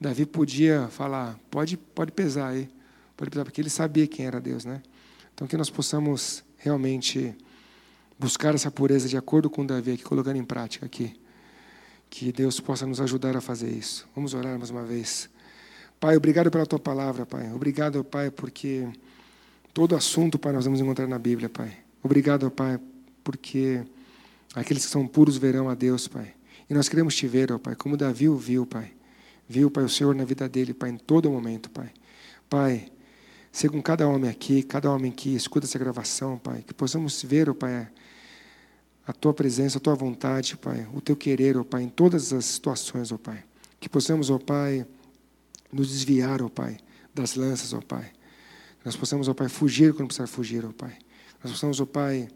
Davi 0.00 0.26
podia 0.26 0.88
falar, 0.88 1.38
pode, 1.50 1.76
pode 1.76 2.12
pesar 2.12 2.48
aí, 2.48 2.68
pode 3.16 3.30
pesar, 3.30 3.44
porque 3.44 3.60
ele 3.60 3.70
sabia 3.70 4.06
quem 4.06 4.26
era 4.26 4.40
Deus, 4.40 4.64
né? 4.64 4.82
Então 5.32 5.46
que 5.46 5.56
nós 5.56 5.70
possamos 5.70 6.44
realmente 6.58 7.34
buscar 8.18 8.54
essa 8.54 8.70
pureza 8.70 9.08
de 9.08 9.16
acordo 9.16 9.48
com 9.48 9.64
Davi, 9.64 9.92
aqui, 9.92 10.02
colocando 10.02 10.36
em 10.36 10.44
prática 10.44 10.86
aqui. 10.86 11.18
Que 12.10 12.32
Deus 12.32 12.60
possa 12.60 12.86
nos 12.86 13.00
ajudar 13.00 13.36
a 13.36 13.40
fazer 13.40 13.70
isso. 13.70 14.08
Vamos 14.14 14.34
orar 14.34 14.58
mais 14.58 14.70
uma 14.70 14.84
vez. 14.84 15.28
Pai, 16.04 16.18
obrigado 16.18 16.50
pela 16.50 16.66
tua 16.66 16.78
palavra, 16.78 17.24
Pai. 17.24 17.50
Obrigado, 17.50 18.04
Pai, 18.04 18.30
porque 18.30 18.86
todo 19.72 19.96
assunto, 19.96 20.38
Pai, 20.38 20.52
nós 20.52 20.66
vamos 20.66 20.78
encontrar 20.78 21.06
na 21.06 21.18
Bíblia, 21.18 21.48
Pai. 21.48 21.78
Obrigado, 22.02 22.50
Pai, 22.50 22.78
porque 23.24 23.82
aqueles 24.54 24.84
que 24.84 24.90
são 24.90 25.06
puros 25.06 25.38
verão 25.38 25.70
a 25.70 25.74
Deus, 25.74 26.06
Pai. 26.06 26.34
E 26.68 26.74
nós 26.74 26.90
queremos 26.90 27.16
te 27.16 27.26
ver, 27.26 27.50
ó 27.50 27.58
Pai, 27.58 27.74
como 27.74 27.96
Davi 27.96 28.28
o 28.28 28.36
viu, 28.36 28.66
Pai. 28.66 28.92
Viu, 29.48 29.70
Pai, 29.70 29.82
o 29.82 29.88
Senhor 29.88 30.14
na 30.14 30.26
vida 30.26 30.46
dele, 30.46 30.74
Pai, 30.74 30.90
em 30.90 30.98
todo 30.98 31.30
momento, 31.30 31.70
Pai. 31.70 31.90
Pai, 32.50 32.92
seja 33.50 33.72
com 33.72 33.80
cada 33.80 34.06
homem 34.06 34.28
aqui, 34.28 34.62
cada 34.62 34.90
homem 34.90 35.10
que 35.10 35.34
escuta 35.34 35.66
essa 35.66 35.78
gravação, 35.78 36.36
Pai, 36.36 36.62
que 36.66 36.74
possamos 36.74 37.22
ver, 37.22 37.48
ó 37.48 37.54
Pai, 37.54 37.88
a 39.06 39.12
Tua 39.14 39.32
presença, 39.32 39.78
a 39.78 39.80
Tua 39.80 39.94
vontade, 39.94 40.54
Pai, 40.58 40.86
o 40.92 41.00
Teu 41.00 41.16
querer, 41.16 41.56
ó 41.56 41.64
Pai, 41.64 41.82
em 41.82 41.88
todas 41.88 42.30
as 42.30 42.44
situações, 42.44 43.10
ó 43.10 43.16
Pai. 43.16 43.42
Que 43.80 43.88
possamos, 43.88 44.28
ó 44.28 44.38
Pai, 44.38 44.86
nos 45.74 45.88
desviar, 45.88 46.40
ó 46.42 46.48
Pai, 46.48 46.78
das 47.12 47.34
lanças, 47.34 47.72
ó 47.72 47.80
Pai. 47.80 48.12
Nós 48.84 48.96
possamos, 48.96 49.28
ó 49.28 49.34
Pai, 49.34 49.48
fugir 49.48 49.92
quando 49.92 50.08
precisar 50.08 50.26
fugir, 50.26 50.64
ó 50.64 50.72
Pai. 50.72 50.96
Nós 51.42 51.52
possamos, 51.52 51.80
ó 51.80 51.86
Pai, 51.86 52.28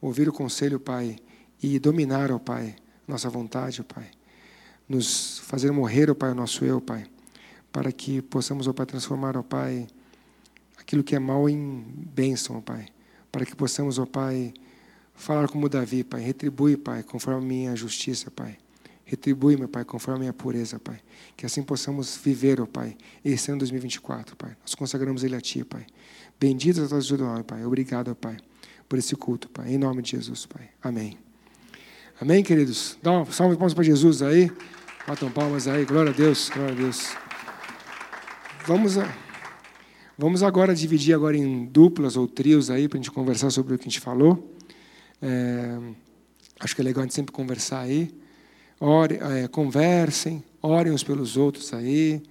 ouvir 0.00 0.28
o 0.28 0.32
conselho, 0.32 0.80
Pai, 0.80 1.16
e 1.62 1.78
dominar, 1.78 2.30
ó 2.32 2.38
Pai, 2.38 2.74
nossa 3.06 3.28
vontade, 3.30 3.80
ó 3.80 3.84
Pai. 3.84 4.10
Nos 4.88 5.38
fazer 5.40 5.70
morrer, 5.70 6.10
ó 6.10 6.14
Pai, 6.14 6.32
o 6.32 6.34
nosso 6.34 6.64
eu, 6.64 6.80
Pai. 6.80 7.06
Para 7.72 7.92
que 7.92 8.20
possamos, 8.20 8.66
ó 8.66 8.72
Pai, 8.72 8.86
transformar, 8.86 9.36
ó 9.36 9.42
Pai, 9.42 9.86
aquilo 10.76 11.04
que 11.04 11.14
é 11.14 11.18
mal 11.18 11.48
em 11.48 11.84
bênção, 12.14 12.56
ó 12.56 12.60
Pai. 12.60 12.86
Para 13.30 13.46
que 13.46 13.54
possamos, 13.54 13.98
ó 13.98 14.06
Pai, 14.06 14.52
falar 15.14 15.48
como 15.48 15.68
Davi, 15.68 16.02
Pai. 16.02 16.20
Retribui, 16.22 16.76
Pai, 16.76 17.02
conforme 17.02 17.44
a 17.44 17.46
minha 17.46 17.76
justiça, 17.76 18.30
Pai. 18.30 18.58
Retribui, 19.14 19.56
meu 19.56 19.68
Pai, 19.68 19.84
conforme 19.84 20.16
a 20.16 20.20
minha 20.20 20.32
pureza, 20.32 20.80
Pai. 20.80 20.98
Que 21.36 21.46
assim 21.46 21.62
possamos 21.62 22.16
viver, 22.16 22.60
ó 22.60 22.66
Pai, 22.66 22.96
esse 23.24 23.48
ano 23.48 23.60
2024, 23.60 24.34
Pai. 24.34 24.56
Nós 24.60 24.74
consagramos 24.74 25.22
ele 25.22 25.36
a 25.36 25.40
Ti, 25.40 25.64
Pai. 25.64 25.86
Bendito 26.38 26.80
é 26.80 26.84
o 26.84 26.88
teu 26.88 27.18
nome, 27.18 27.44
Pai. 27.44 27.64
Obrigado, 27.64 28.10
ó 28.10 28.14
Pai, 28.14 28.36
por 28.88 28.98
esse 28.98 29.14
culto, 29.14 29.48
Pai. 29.48 29.72
Em 29.72 29.78
nome 29.78 30.02
de 30.02 30.10
Jesus, 30.10 30.46
Pai. 30.46 30.68
Amém. 30.82 31.16
Amém, 32.20 32.42
queridos? 32.42 32.98
Dá 33.00 33.12
uma 33.12 33.24
salva 33.26 33.54
de 33.54 33.58
palmas 33.58 33.72
para 33.72 33.84
Jesus 33.84 34.20
aí. 34.20 34.50
Batam 35.06 35.30
palmas 35.30 35.68
aí. 35.68 35.84
Glória 35.84 36.10
a 36.10 36.14
Deus, 36.14 36.50
glória 36.52 36.72
a 36.72 36.76
Deus. 36.76 37.14
Vamos, 38.66 38.98
a, 38.98 39.08
vamos 40.18 40.42
agora 40.42 40.74
dividir 40.74 41.14
agora 41.14 41.36
em 41.36 41.66
duplas 41.66 42.16
ou 42.16 42.26
trios 42.26 42.68
aí 42.68 42.88
para 42.88 42.98
a 42.98 43.00
gente 43.00 43.12
conversar 43.12 43.50
sobre 43.50 43.74
o 43.74 43.78
que 43.78 43.84
a 43.84 43.88
gente 43.88 44.00
falou. 44.00 44.56
É, 45.22 45.78
acho 46.58 46.74
que 46.74 46.80
é 46.80 46.84
legal 46.84 47.02
a 47.02 47.04
gente 47.04 47.14
sempre 47.14 47.32
conversar 47.32 47.80
aí. 47.80 48.23
Ore, 48.86 49.14
é, 49.14 49.48
conversem, 49.48 50.44
orem 50.60 50.92
uns 50.92 51.02
pelos 51.02 51.38
outros 51.38 51.72
aí. 51.72 52.22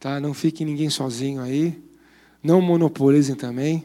Tá? 0.00 0.18
Não 0.18 0.32
fique 0.32 0.64
ninguém 0.64 0.88
sozinho 0.88 1.42
aí. 1.42 1.78
Não 2.42 2.62
monopolizem 2.62 3.34
também. 3.34 3.84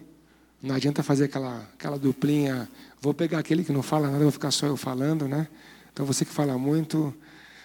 Não 0.64 0.76
adianta 0.76 1.04
fazer 1.04 1.26
aquela, 1.26 1.58
aquela 1.74 2.00
duplinha. 2.00 2.70
Vou 3.02 3.14
pegar 3.14 3.40
aquele 3.40 3.66
que 3.66 3.74
não 3.74 3.84
fala 3.84 4.08
nada, 4.08 4.24
vou 4.24 4.32
ficar 4.32 4.50
só 4.50 4.66
eu 4.66 4.78
falando, 4.78 5.28
né? 5.28 5.50
Então 5.92 6.06
você 6.06 6.24
que 6.24 6.32
fala 6.32 6.58
muito, 6.58 7.14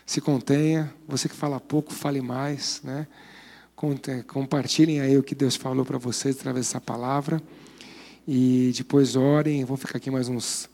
se 0.05 0.21
contenha. 0.21 0.93
Você 1.07 1.29
que 1.29 1.37
fala 1.37 1.61
pouco, 1.61 1.93
fale 1.93 2.21
mais, 2.21 2.81
né? 2.83 3.07
Compartilhem 4.27 4.99
aí 4.99 5.17
o 5.17 5.23
que 5.23 5.37
Deus 5.37 5.55
falou 5.55 5.85
para 5.85 5.97
vocês 5.97 6.37
através 6.41 6.67
dessa 6.67 6.81
palavra. 6.81 7.41
E 8.27 8.73
depois 8.77 9.15
orem. 9.15 9.65
Vou 9.65 9.77
ficar 9.77 9.99
aqui 9.99 10.11
mais 10.11 10.29
uns 10.29 10.69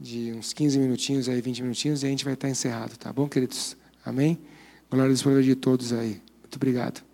de 0.00 0.32
uns 0.32 0.52
15 0.52 0.78
minutinhos 0.78 1.28
aí, 1.28 1.40
20 1.42 1.62
minutinhos, 1.62 2.02
e 2.02 2.06
a 2.06 2.08
gente 2.08 2.24
vai 2.24 2.34
estar 2.34 2.48
encerrado, 2.48 2.96
tá 2.96 3.12
bom, 3.12 3.28
queridos? 3.28 3.76
Amém? 4.04 4.38
Glória 4.90 5.12
a 5.12 5.14
Deus 5.14 5.44
de 5.44 5.54
todos 5.54 5.92
aí. 5.92 6.20
Muito 6.42 6.56
obrigado. 6.56 7.09